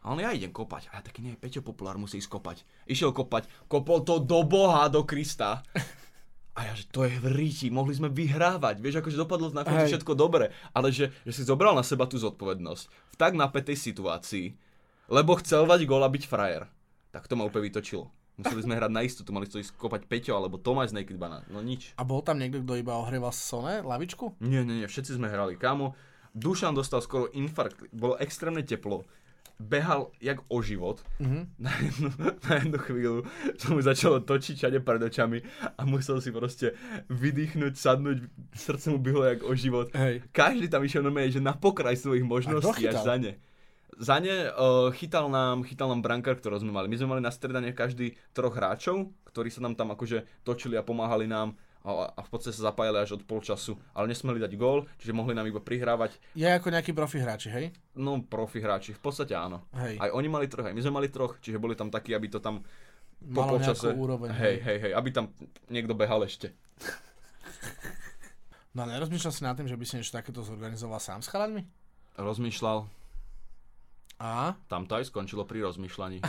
A 0.00 0.16
on, 0.16 0.16
ja 0.16 0.32
idem 0.32 0.48
kopať. 0.48 0.88
A 0.88 0.96
ja 0.96 1.00
taký, 1.04 1.20
nie, 1.20 1.36
Peťo 1.36 1.60
Populár 1.60 2.00
musí 2.00 2.16
ísť 2.16 2.32
kopať. 2.32 2.64
Išiel 2.88 3.12
kopať, 3.12 3.44
kopol 3.68 4.00
to 4.00 4.16
do 4.16 4.48
Boha, 4.48 4.88
do 4.88 5.04
Krista. 5.04 5.60
A 6.56 6.64
ja, 6.64 6.72
že 6.72 6.88
to 6.88 7.04
je 7.04 7.20
v 7.20 7.28
ríti, 7.36 7.68
mohli 7.68 7.92
sme 7.92 8.08
vyhrávať. 8.08 8.80
Vieš, 8.80 9.04
akože 9.04 9.20
dopadlo 9.20 9.52
na 9.52 9.60
konci 9.60 9.92
všetko 9.92 10.16
dobre, 10.16 10.56
ale 10.72 10.88
že, 10.88 11.12
že 11.28 11.32
si 11.36 11.42
zobral 11.44 11.76
na 11.76 11.84
seba 11.84 12.08
tú 12.08 12.16
zodpovednosť 12.16 12.84
v 12.88 13.16
tak 13.20 13.36
napätej 13.36 13.76
situácii, 13.76 14.56
lebo 15.12 15.36
chcel 15.44 15.68
dať 15.68 15.84
gól 15.84 16.00
a 16.00 16.08
byť 16.08 16.24
frajer. 16.24 16.64
Tak 17.12 17.28
to 17.28 17.36
ma 17.36 17.44
úplne 17.44 17.68
vytočilo. 17.68 18.08
Museli 18.36 18.68
sme 18.68 18.76
hrať 18.76 18.92
na 18.92 19.00
istotu, 19.00 19.32
mali 19.32 19.48
to 19.48 19.56
ísť 19.56 19.80
kopať 19.80 20.04
Peťo 20.04 20.36
alebo 20.36 20.60
Tomáš 20.60 20.92
z 20.92 21.00
Naked 21.00 21.16
Banana. 21.16 21.48
No 21.48 21.64
nič. 21.64 21.96
A 21.96 22.04
bol 22.04 22.20
tam 22.20 22.36
niekto, 22.36 22.60
kto 22.60 22.76
iba 22.76 23.00
ohrieval 23.00 23.32
Sone, 23.32 23.80
lavičku? 23.80 24.36
Nie, 24.44 24.60
nie, 24.60 24.84
nie, 24.84 24.88
všetci 24.88 25.16
sme 25.16 25.32
hrali. 25.32 25.56
Kámo, 25.56 25.96
Dušan 26.36 26.76
dostal 26.76 27.00
skoro 27.00 27.32
infarkt, 27.32 27.88
bolo 27.96 28.20
extrémne 28.20 28.60
teplo. 28.60 29.08
Behal 29.56 30.12
jak 30.20 30.44
o 30.52 30.60
život. 30.60 31.00
Mhm. 31.16 31.56
Na, 31.56 31.72
jednu, 31.80 32.08
na 32.44 32.52
jednu 32.60 32.78
chvíľu 32.84 33.18
sa 33.56 33.72
mu 33.72 33.80
začalo 33.80 34.20
točiť 34.20 34.52
všade 34.52 34.78
pred 34.84 35.00
očami 35.00 35.40
a 35.80 35.88
musel 35.88 36.20
si 36.20 36.28
proste 36.28 36.76
vydýchnuť, 37.08 37.72
sadnúť, 37.72 38.28
srdce 38.52 38.92
mu 38.92 39.00
bylo 39.00 39.24
jak 39.24 39.40
o 39.48 39.56
život. 39.56 39.88
Hej. 39.96 40.28
Každý 40.28 40.68
tam 40.68 40.84
išiel 40.84 41.00
normálne, 41.00 41.32
že 41.32 41.40
na 41.40 41.56
pokraj 41.56 41.96
svojich 41.96 42.28
možností 42.28 42.84
až 42.84 43.00
za 43.00 43.16
ne. 43.16 43.40
Za 43.96 44.20
ne 44.20 44.52
uh, 44.52 44.92
chytal 44.92 45.32
nám, 45.32 45.64
chytal 45.64 45.88
nám 45.88 46.04
brankár, 46.04 46.36
ktorého 46.36 46.60
sme 46.60 46.68
mali. 46.68 46.92
My 46.92 46.96
sme 47.00 47.16
mali 47.16 47.22
na 47.24 47.32
stredane 47.32 47.72
každý 47.72 48.12
troch 48.36 48.52
hráčov, 48.52 49.08
ktorí 49.32 49.48
sa 49.48 49.64
nám 49.64 49.72
tam 49.72 49.88
akože 49.96 50.44
točili 50.44 50.76
a 50.76 50.84
pomáhali 50.84 51.24
nám 51.24 51.56
a, 51.86 52.10
a 52.12 52.20
v 52.26 52.28
podstate 52.28 52.58
sa 52.58 52.68
zapájali 52.68 52.98
až 52.98 53.16
od 53.16 53.22
polčasu, 53.22 53.78
ale 53.94 54.10
nesmeli 54.10 54.42
dať 54.42 54.52
gól, 54.58 54.90
čiže 54.98 55.14
mohli 55.14 55.38
nám 55.38 55.46
iba 55.46 55.62
prihrávať. 55.62 56.18
Je 56.34 56.44
ako 56.44 56.74
nejakí 56.74 56.90
profi 56.90 57.22
hráči, 57.22 57.48
hej? 57.54 57.70
No, 57.94 58.18
profi 58.26 58.58
hráči, 58.58 58.90
v 58.90 59.00
podstate 59.00 59.38
áno. 59.38 59.62
Hej. 59.78 60.02
Aj 60.02 60.10
oni 60.10 60.26
mali 60.26 60.50
troch, 60.50 60.66
aj 60.66 60.74
my 60.74 60.82
sme 60.82 60.92
mali 60.98 61.08
troch, 61.08 61.38
čiže 61.38 61.62
boli 61.62 61.78
tam 61.78 61.88
takí, 61.88 62.10
aby 62.10 62.26
to 62.26 62.42
tam 62.42 62.66
po 63.16 63.40
Malo 63.40 63.56
polčase... 63.56 63.94
úroveň, 63.94 64.34
hej, 64.34 64.56
hej. 64.60 64.78
hej, 64.82 64.92
aby 64.92 65.08
tam 65.14 65.32
niekto 65.70 65.94
behal 65.96 66.26
ešte. 66.26 66.52
No 68.76 68.84
a 68.84 68.92
nerozmýšľal 68.92 69.32
si 69.32 69.40
nad 69.40 69.56
tým, 69.56 69.70
že 69.70 69.78
by 69.78 69.84
si 69.88 69.96
niečo 69.96 70.12
takéto 70.12 70.44
zorganizoval 70.44 71.00
sám 71.00 71.24
s 71.24 71.32
chalaňmi? 71.32 71.64
Rozmýšľal, 72.20 72.84
A? 74.16 74.56
tam 74.72 74.88
to 74.88 74.96
aj 74.96 75.12
skončilo 75.12 75.44
pri 75.44 75.60
rozmýšľaní. 75.60 76.24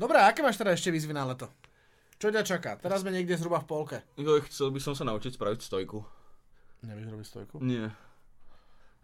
Dobre, 0.00 0.16
aké 0.20 0.40
máš 0.40 0.56
teda 0.56 0.72
ešte 0.72 0.88
výzvy 0.88 1.12
na 1.12 1.28
leto? 1.28 1.48
Čo 2.16 2.32
ťa 2.32 2.40
čaká? 2.40 2.80
Teraz 2.80 3.04
sme 3.04 3.12
niekde 3.12 3.36
zhruba 3.36 3.60
v 3.60 3.68
polke. 3.68 3.98
Jo, 4.16 4.40
chcel 4.48 4.72
by 4.72 4.80
som 4.80 4.94
sa 4.96 5.04
naučiť 5.04 5.36
spraviť 5.36 5.60
stojku. 5.60 5.98
Nevieš 6.84 7.06
robiť 7.10 7.26
stojku? 7.26 7.54
Nie. 7.60 7.92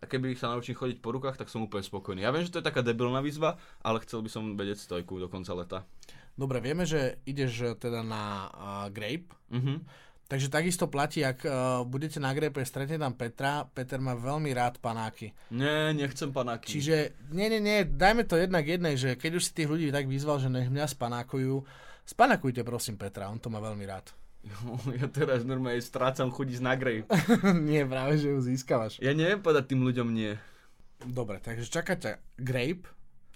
A 0.00 0.08
keby 0.08 0.32
sa 0.32 0.48
naučím 0.48 0.72
chodiť 0.72 1.04
po 1.04 1.12
rukách, 1.12 1.36
tak 1.36 1.52
som 1.52 1.60
úplne 1.60 1.84
spokojný. 1.84 2.24
Ja 2.24 2.32
viem, 2.32 2.40
že 2.40 2.56
to 2.56 2.64
je 2.64 2.68
taká 2.72 2.80
debilná 2.80 3.20
výzva, 3.20 3.60
ale 3.84 4.00
chcel 4.00 4.24
by 4.24 4.30
som 4.32 4.56
vedieť 4.56 4.80
stojku 4.80 5.20
do 5.20 5.28
konca 5.28 5.52
leta. 5.52 5.78
Dobre, 6.32 6.64
vieme, 6.64 6.88
že 6.88 7.20
ideš 7.28 7.52
eh, 7.60 7.76
teda 7.76 8.00
na 8.00 8.48
uh, 8.48 8.52
Grape, 8.88 9.28
Mhm. 9.52 9.84
Takže 10.30 10.46
takisto 10.46 10.86
platí, 10.86 11.26
ak 11.26 11.42
uh, 11.42 11.82
budete 11.82 12.22
na 12.22 12.30
Grape, 12.30 12.62
stretne 12.62 13.02
tam 13.02 13.18
Petra, 13.18 13.66
Peter 13.66 13.98
má 13.98 14.14
veľmi 14.14 14.54
rád 14.54 14.78
panáky. 14.78 15.34
Nie, 15.50 15.90
nechcem 15.90 16.30
panáky. 16.30 16.78
Čiže, 16.78 17.18
nie, 17.34 17.50
nie, 17.50 17.58
nie, 17.58 17.82
dajme 17.82 18.22
to 18.22 18.38
jednak 18.38 18.62
jednej, 18.62 18.94
že 18.94 19.18
keď 19.18 19.42
už 19.42 19.50
si 19.50 19.56
tých 19.58 19.66
ľudí 19.66 19.90
tak 19.90 20.06
vyzval, 20.06 20.38
že 20.38 20.46
nech 20.46 20.70
mňa 20.70 20.86
spanákujú, 20.86 21.66
spanakujte 22.06 22.62
prosím 22.62 22.94
Petra, 22.94 23.26
on 23.26 23.42
to 23.42 23.50
má 23.50 23.58
veľmi 23.58 23.82
rád. 23.90 24.14
Ja 25.00 25.04
teraz 25.10 25.44
normálne 25.44 25.82
strácam 25.84 26.32
chuť 26.32 26.46
ísť 26.56 26.64
na 26.64 26.74
grej. 26.78 27.04
nie, 27.68 27.82
práve, 27.84 28.16
že 28.16 28.32
ju 28.32 28.38
získavaš. 28.40 29.02
Ja 29.02 29.12
neviem 29.12 29.42
povedať 29.42 29.74
tým 29.74 29.82
ľuďom 29.84 30.08
nie. 30.14 30.32
Dobre, 31.00 31.40
takže 31.40 31.68
čaká 31.68 31.96
ťa 31.96 32.20
Grape, 32.40 32.88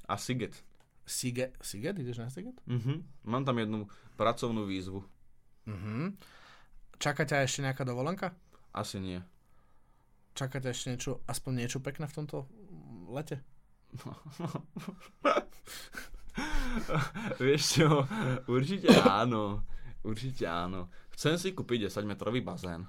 A 0.05 0.21
Siget. 0.21 0.57
Siget, 1.05 1.57
Siget, 1.61 1.97
ideš 2.01 2.21
na 2.21 2.29
Siget? 2.33 2.57
Mhm. 2.65 3.05
Mám 3.29 3.45
tam 3.45 3.57
jednu 3.61 3.89
pracovnú 4.17 4.65
výzvu. 4.65 5.05
Mhm. 5.69 6.17
Čaká 6.99 7.27
ťa 7.27 7.45
ešte 7.45 7.63
nejaká 7.65 7.83
dovolenka? 7.87 8.35
Asi 8.75 8.99
nie. 8.99 9.23
Čaká 10.35 10.59
ťa 10.59 10.71
ešte 10.75 10.91
niečo, 10.91 11.23
aspoň 11.31 11.53
niečo 11.63 11.79
pekné 11.79 12.11
v 12.11 12.17
tomto 12.19 12.47
lete? 13.11 13.39
Vieš 17.39 17.63
čo, 17.63 18.03
určite 18.51 18.91
áno. 19.07 19.63
Určite 20.05 20.45
áno. 20.51 20.91
Chcem 21.15 21.39
si 21.39 21.55
kúpiť 21.55 21.89
10 21.89 22.05
metrový 22.11 22.43
bazén. 22.43 22.85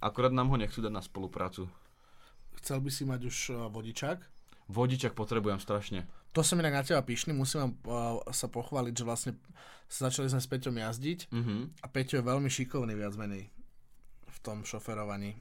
Akurát 0.00 0.32
nám 0.32 0.48
ho 0.48 0.56
nechcú 0.56 0.80
dať 0.80 0.90
na 0.90 1.04
spoluprácu. 1.04 1.68
Chcel 2.58 2.80
by 2.80 2.90
si 2.90 3.04
mať 3.04 3.20
už 3.28 3.36
uh, 3.52 3.68
vodičák? 3.68 4.18
Vodičak 4.72 5.12
potrebujem 5.12 5.60
strašne. 5.60 6.08
To 6.30 6.40
som 6.40 6.56
inak 6.56 6.72
na 6.72 6.84
teba 6.84 7.02
pyšný, 7.02 7.32
musím 7.32 7.58
vám 7.60 7.72
uh, 7.82 7.92
sa 8.30 8.46
pochváliť, 8.46 8.94
že 8.94 9.04
vlastne 9.04 9.32
začali 9.88 10.30
sme 10.30 10.38
s 10.38 10.46
Peťom 10.46 10.76
jazdiť 10.76 11.26
Mhm. 11.28 11.82
a 11.82 11.86
Peťo 11.86 12.18
je 12.18 12.24
veľmi 12.24 12.46
šikovný 12.46 12.94
viac 12.94 13.14
menej 13.14 13.50
v 14.24 14.38
tom 14.40 14.62
šoferovaní. 14.62 15.34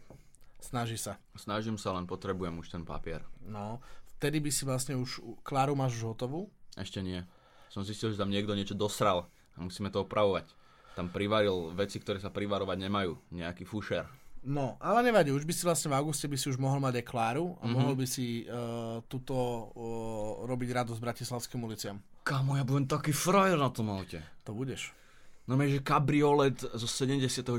Snaží 0.60 0.98
sa. 0.98 1.16
Snažím 1.34 1.78
sa, 1.78 1.94
len 1.94 2.04
potrebujem 2.04 2.58
už 2.58 2.68
ten 2.70 2.84
papier. 2.84 3.24
No, 3.40 3.80
vtedy 4.18 4.42
by 4.42 4.52
si 4.52 4.68
vlastne 4.68 4.98
už, 4.98 5.22
Kláru 5.40 5.72
máš 5.72 5.96
už 5.96 6.12
hotovú? 6.12 6.50
Ešte 6.76 7.00
nie. 7.00 7.24
Som 7.70 7.86
zistil, 7.86 8.12
že 8.12 8.20
tam 8.20 8.28
niekto 8.28 8.58
niečo 8.58 8.74
dosral 8.76 9.30
a 9.56 9.60
musíme 9.62 9.88
to 9.88 10.04
opravovať. 10.04 10.52
Tam 10.98 11.08
privaril 11.08 11.72
veci, 11.72 11.96
ktoré 11.96 12.20
sa 12.20 12.28
privarovať 12.28 12.76
nemajú. 12.76 13.16
Nejaký 13.32 13.64
fušer. 13.64 14.04
No, 14.40 14.80
ale 14.80 15.04
nevadí, 15.04 15.36
už 15.36 15.44
by 15.44 15.52
si 15.52 15.68
vlastne 15.68 15.92
v 15.92 16.00
auguste 16.00 16.24
by 16.32 16.40
si 16.40 16.48
už 16.48 16.56
mohol 16.56 16.80
mať 16.80 17.04
aj 17.04 17.06
Kláru 17.06 17.60
a 17.60 17.68
mm-hmm. 17.68 17.76
mohol 17.76 17.94
by 18.00 18.06
si 18.08 18.48
uh, 18.48 19.04
tuto 19.04 19.36
uh, 19.36 20.48
robiť 20.48 20.70
radosť 20.80 21.00
bratislavským 21.04 21.60
uliciam. 21.60 22.00
Kámo, 22.24 22.56
ja 22.56 22.64
budem 22.64 22.88
taký 22.88 23.12
frajer 23.12 23.60
na 23.60 23.68
tom 23.68 23.92
aute. 23.92 24.24
To 24.48 24.56
budeš. 24.56 24.96
No 25.50 25.58
že 25.58 25.82
kabriolet 25.82 26.62
zo 26.62 26.86
76. 26.86 27.50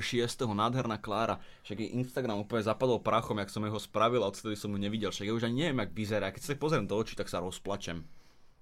nádherná 0.47 0.95
Klára. 1.03 1.43
Však 1.67 1.83
jej 1.83 1.91
Instagram 1.99 2.47
úplne 2.47 2.63
zapadol 2.63 3.03
prachom, 3.03 3.43
jak 3.43 3.51
som 3.51 3.67
jeho 3.67 3.83
spravil 3.83 4.23
a 4.23 4.31
odtedy 4.31 4.55
som 4.55 4.71
ju 4.71 4.79
nevidel. 4.79 5.11
Však 5.11 5.27
ja 5.27 5.35
už 5.35 5.51
ani 5.51 5.67
neviem, 5.67 5.83
jak 5.83 5.91
vyzerá. 5.91 6.31
Keď 6.31 6.43
sa 6.43 6.55
pozriem 6.55 6.87
do 6.87 6.95
očí, 6.95 7.19
tak 7.19 7.27
sa 7.27 7.43
rozplačem. 7.43 8.07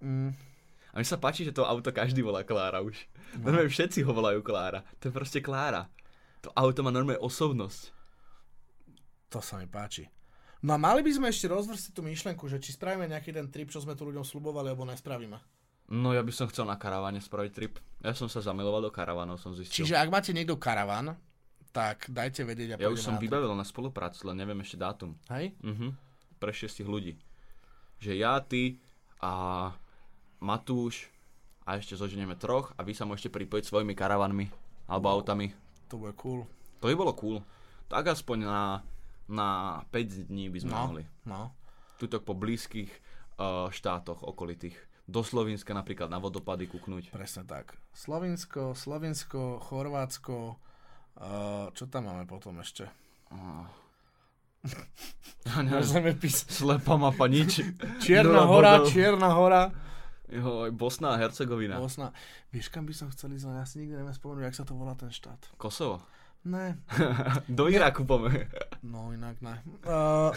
Mm. 0.00 0.32
A 0.32 0.94
mi 0.96 1.04
sa 1.04 1.20
páči, 1.20 1.44
že 1.44 1.52
to 1.52 1.68
auto 1.68 1.92
každý 1.92 2.24
volá 2.24 2.40
Klára 2.40 2.80
už. 2.80 2.96
No. 3.36 3.52
Normálne 3.52 3.68
všetci 3.68 4.00
ho 4.00 4.16
volajú 4.16 4.40
Klára. 4.40 4.80
To 5.04 5.12
je 5.12 5.12
proste 5.12 5.44
Klára. 5.44 5.92
To 6.40 6.48
auto 6.56 6.80
má 6.80 6.88
normálne 6.88 7.20
osobnosť. 7.20 7.97
To 9.28 9.44
sa 9.44 9.60
mi 9.60 9.68
páči. 9.68 10.08
No 10.64 10.74
a 10.74 10.78
mali 10.80 11.06
by 11.06 11.12
sme 11.14 11.26
ešte 11.30 11.46
rozvrstiť 11.46 11.92
tú 11.94 12.02
myšlenku, 12.02 12.50
že 12.50 12.58
či 12.58 12.74
spravíme 12.74 13.06
nejaký 13.06 13.30
ten 13.30 13.46
trip, 13.46 13.70
čo 13.70 13.78
sme 13.78 13.94
tu 13.94 14.08
ľuďom 14.08 14.26
slubovali, 14.26 14.74
alebo 14.74 14.82
nespravíme. 14.88 15.38
No 15.88 16.12
ja 16.12 16.20
by 16.20 16.32
som 16.34 16.50
chcel 16.50 16.66
na 16.66 16.74
karavane 16.74 17.22
spraviť 17.22 17.52
trip. 17.54 17.78
Ja 18.02 18.12
som 18.12 18.26
sa 18.26 18.42
zamiloval 18.42 18.84
do 18.84 18.92
karavanov, 18.92 19.38
som 19.38 19.54
zistil. 19.54 19.86
Čiže 19.86 19.96
ak 19.96 20.10
máte 20.10 20.34
niekto 20.34 20.58
karavan, 20.58 21.14
tak 21.70 22.10
dajte 22.10 22.42
vedieť 22.42 22.74
a 22.74 22.82
ja 22.82 22.90
už 22.90 23.00
som 23.00 23.16
na 23.16 23.22
vybavil 23.22 23.54
na 23.54 23.64
spoluprácu, 23.64 24.26
len 24.28 24.36
neviem 24.36 24.58
ešte 24.60 24.76
dátum. 24.80 25.14
Hej? 25.30 25.54
Mhm. 25.62 25.94
Pre 26.42 26.52
šiestich 26.52 26.86
ľudí. 26.86 27.14
Že 28.02 28.12
ja, 28.18 28.38
ty 28.42 28.82
a 29.22 29.72
Matúš 30.38 31.10
a 31.66 31.78
ešte 31.78 31.98
zoženieme 31.98 32.38
troch 32.38 32.70
a 32.78 32.86
vy 32.86 32.94
sa 32.94 33.06
môžete 33.06 33.30
pripojiť 33.30 33.66
svojimi 33.66 33.94
karavanmi 33.94 34.46
alebo 34.86 35.10
autami. 35.10 35.50
To 35.90 35.98
bude 35.98 36.14
cool. 36.18 36.46
To 36.78 36.86
by 36.86 36.94
bolo 36.94 37.12
cool. 37.18 37.42
Tak 37.90 38.14
aspoň 38.14 38.38
na, 38.46 38.60
na 39.28 39.80
5 39.90 40.26
dní 40.26 40.48
by 40.48 40.58
sme 40.60 40.72
No, 40.72 40.80
mohli. 40.82 41.02
no. 41.24 41.52
Tuto 41.96 42.18
po 42.18 42.32
blízkych 42.32 42.88
uh, 43.36 43.68
štátoch 43.68 44.22
okolitých. 44.22 44.76
Do 45.04 45.20
Slovenska 45.20 45.72
napríklad 45.72 46.08
na 46.08 46.16
vodopady 46.16 46.68
kúknuť. 46.68 47.12
Presne 47.12 47.44
tak. 47.44 47.76
Slovinsko, 47.90 48.76
Slovinsko, 48.76 49.56
Chorvátsko, 49.58 50.56
uh, 51.16 51.72
čo 51.72 51.84
tam 51.86 52.06
máme 52.06 52.24
potom 52.24 52.60
ešte? 52.60 52.88
Môžeme 55.48 56.12
písať. 56.12 56.46
Slepá 56.50 56.96
mapa 56.96 57.24
nič. 57.26 57.62
Čierna 58.04 58.44
hora. 58.44 58.84
Čierna 58.84 59.32
hora. 59.32 59.72
Jo, 60.28 60.68
Bosna 60.76 61.16
a 61.16 61.18
Hercegovina. 61.18 61.80
Bosna. 61.80 62.12
Vieš, 62.52 62.68
kam 62.68 62.84
by 62.84 62.92
som 62.92 63.08
chcel 63.08 63.32
ísť, 63.32 63.48
ale 63.48 63.64
ja 63.64 63.66
si 63.66 63.80
nikdy 63.80 63.96
neviem 63.96 64.12
spomenúť, 64.12 64.44
jak 64.44 64.58
sa 64.60 64.64
to 64.68 64.76
volá 64.76 64.92
ten 64.92 65.08
štát. 65.08 65.40
Kosovo. 65.56 66.04
Ne, 66.46 66.78
Do 67.58 67.66
Iraku 67.68 68.06
pome. 68.06 68.46
no 68.82 69.10
inak 69.12 69.42
ne. 69.42 69.58
Uh, 69.82 70.30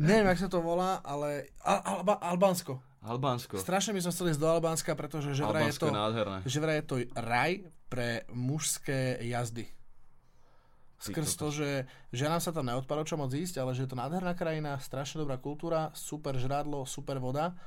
neviem, 0.00 0.26
jak 0.32 0.40
sa 0.40 0.48
to 0.48 0.64
volá, 0.64 0.98
ale 1.04 1.52
Al- 1.62 1.84
Alba- 2.00 2.18
Albánsko. 2.18 2.80
Albánsko. 3.02 3.58
Strašne 3.58 3.92
by 3.92 4.00
som 4.00 4.14
chcel 4.14 4.30
ísť 4.30 4.40
do 4.40 4.48
Albánska, 4.48 4.94
pretože 4.94 5.34
že 5.34 5.42
vraj 5.42 5.68
je 5.70 5.76
to, 5.76 5.90
je 5.90 6.48
že 6.48 6.58
vraj 6.62 6.76
je 6.80 6.86
to 6.86 6.96
raj 7.18 7.52
pre 7.90 8.22
mužské 8.30 9.18
jazdy. 9.26 9.66
Skrz 11.02 11.34
to, 11.34 11.50
že, 11.50 11.70
že 12.14 12.30
nám 12.30 12.38
sa 12.38 12.54
tam 12.54 12.70
neodpadlo 12.70 13.02
čo 13.02 13.18
moc 13.18 13.34
ísť, 13.34 13.58
ale 13.58 13.74
že 13.74 13.84
je 13.84 13.90
to 13.90 13.98
nádherná 13.98 14.38
krajina, 14.38 14.78
strašne 14.78 15.26
dobrá 15.26 15.34
kultúra, 15.34 15.90
super 15.98 16.38
žrádlo, 16.38 16.86
super 16.86 17.18
voda, 17.18 17.58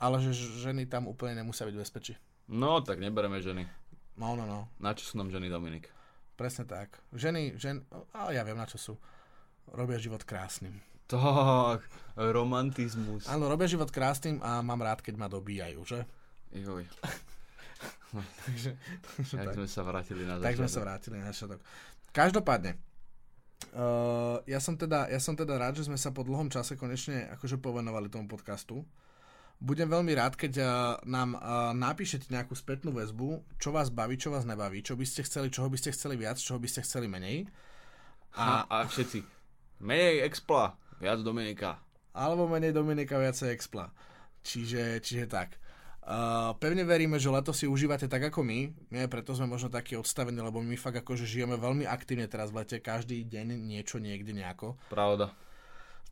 ale 0.00 0.24
že 0.24 0.32
ženy 0.32 0.88
tam 0.88 1.04
úplne 1.04 1.36
nemusia 1.36 1.68
byť 1.68 1.76
v 1.76 1.82
bezpečí. 1.84 2.12
No, 2.48 2.80
tak 2.80 2.96
nebereme 2.96 3.44
ženy. 3.44 3.68
No, 4.16 4.32
no, 4.32 4.48
no, 4.48 4.72
Na 4.80 4.96
čo 4.96 5.04
sú 5.04 5.20
nám 5.20 5.28
ženy, 5.28 5.52
Dominik? 5.52 5.92
Presne 6.42 6.66
tak. 6.66 6.98
Ženy, 7.14 7.54
žen, 7.54 7.86
a 8.10 8.34
ja 8.34 8.42
viem 8.42 8.58
na 8.58 8.66
čo 8.66 8.82
sú. 8.82 8.94
Robia 9.70 10.02
život 10.02 10.26
krásnym. 10.26 10.82
Tak, 11.06 11.86
romantizmus. 12.18 13.30
Áno, 13.30 13.46
robia 13.46 13.70
život 13.70 13.94
krásnym 13.94 14.42
a 14.42 14.58
mám 14.58 14.82
rád, 14.82 15.06
keď 15.06 15.14
ma 15.14 15.30
dobíjajú, 15.30 15.80
že? 15.86 16.02
Joj, 16.50 16.82
Takže, 18.44 18.70
jak 19.32 19.48
tak. 19.48 19.56
sme 19.56 19.68
sa 19.70 19.82
vrátili 19.86 20.22
na 20.28 20.36
Tak 20.36 20.58
sme 20.58 20.68
začiatok. 20.68 20.74
sa 20.74 20.80
vrátili 20.84 21.16
na 21.16 21.26
začiatok. 21.32 21.60
Každopádne, 22.12 22.76
uh, 23.72 24.36
ja, 24.44 24.60
som 24.60 24.76
teda, 24.76 25.08
ja 25.08 25.16
som 25.16 25.32
teda 25.32 25.56
rád, 25.56 25.80
že 25.80 25.88
sme 25.88 25.96
sa 25.96 26.12
po 26.12 26.20
dlhom 26.20 26.52
čase 26.52 26.76
konečne 26.76 27.32
akože 27.38 27.56
povenovali 27.56 28.12
tomu 28.12 28.28
podcastu. 28.28 28.84
Budem 29.58 29.90
veľmi 29.90 30.12
rád, 30.16 30.34
keď 30.38 30.52
uh, 30.58 30.68
nám 31.04 31.36
uh, 31.36 31.70
napíšete 31.76 32.30
nejakú 32.30 32.56
spätnú 32.56 32.94
väzbu, 32.94 33.44
čo 33.60 33.70
vás 33.70 33.90
baví, 33.90 34.16
čo 34.18 34.32
vás 34.32 34.46
nebaví, 34.46 34.80
čo 34.80 34.94
by 34.94 35.04
ste 35.06 35.22
chceli, 35.22 35.52
čoho 35.52 35.68
by 35.70 35.78
ste 35.78 35.94
chceli 35.94 36.18
viac, 36.18 36.40
čoho 36.40 36.58
by 36.58 36.68
ste 36.70 36.82
chceli 36.82 37.06
menej. 37.06 37.46
A, 38.34 38.64
a 38.64 38.76
všetci, 38.88 39.22
menej 39.84 40.24
expla, 40.24 40.74
viac 40.98 41.20
Dominika. 41.22 41.78
Alebo 42.12 42.44
menej 42.44 42.76
Dominika, 42.76 43.16
viacej 43.16 43.56
Expla. 43.56 43.88
Čiže, 44.44 45.00
čiže 45.00 45.26
tak. 45.32 45.56
Uh, 46.02 46.50
pevne 46.58 46.82
veríme, 46.82 47.14
že 47.16 47.30
leto 47.30 47.54
si 47.54 47.64
užívate 47.64 48.10
tak 48.10 48.26
ako 48.28 48.42
my. 48.42 48.74
Nie, 48.90 49.06
preto 49.06 49.32
sme 49.32 49.46
možno 49.46 49.70
takí 49.70 49.94
odstavení, 49.94 50.36
lebo 50.42 50.58
my 50.58 50.74
fakt 50.76 50.98
akože 50.98 51.24
žijeme 51.24 51.56
veľmi 51.56 51.86
aktívne 51.86 52.26
teraz 52.26 52.50
v 52.50 52.60
lete. 52.60 52.82
Každý 52.82 53.22
deň 53.24 53.54
niečo, 53.64 54.02
niekde 54.02 54.34
nejako. 54.34 54.76
Pravda. 54.90 55.30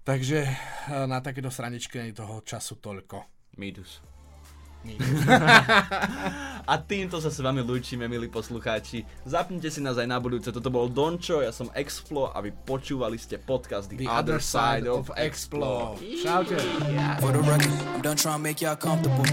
Takže 0.05 0.39
uh, 0.49 1.05
na 1.05 1.21
takéto 1.21 1.53
straničky 1.53 2.01
nie 2.01 2.17
je 2.17 2.25
toho 2.25 2.41
času 2.41 2.81
toľko. 2.81 3.25
Nie. 4.81 4.97
A 6.71 6.75
týmto 6.81 7.21
sa 7.21 7.29
s 7.29 7.37
vami 7.45 7.61
lúčime, 7.61 8.09
milí 8.09 8.33
poslucháči. 8.33 9.05
Zapnite 9.29 9.69
si 9.69 9.85
nás 9.85 10.01
aj 10.01 10.09
na 10.09 10.17
budúce. 10.17 10.49
Toto 10.49 10.73
bol 10.73 10.89
Dončo, 10.89 11.45
ja 11.45 11.53
som 11.53 11.69
Explo 11.77 12.33
a 12.33 12.41
vy 12.41 12.49
počúvali 12.65 13.21
ste 13.21 13.37
podcast 13.37 13.93
The, 13.93 14.01
The 14.01 14.09
other 14.09 14.41
side 14.41 14.89
of 14.89 15.13
Explo. 15.21 16.01
Čaute. 16.01 16.57
For 17.21 17.33
the 17.37 17.45
record, 17.45 17.77
I'm 17.93 18.01
done 18.01 18.17
trying 18.17 18.41
to 18.41 18.45
make 18.45 18.65
y'all 18.65 18.79
comfortable. 18.79 19.29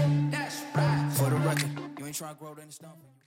For 1.16 1.32
the 1.32 1.40
record, 1.40 1.72
you 1.96 2.04
ain't 2.04 2.16
trying 2.16 2.36
to 2.36 2.40
grow 2.40 2.52
any 2.60 2.68
stomach. 2.68 3.17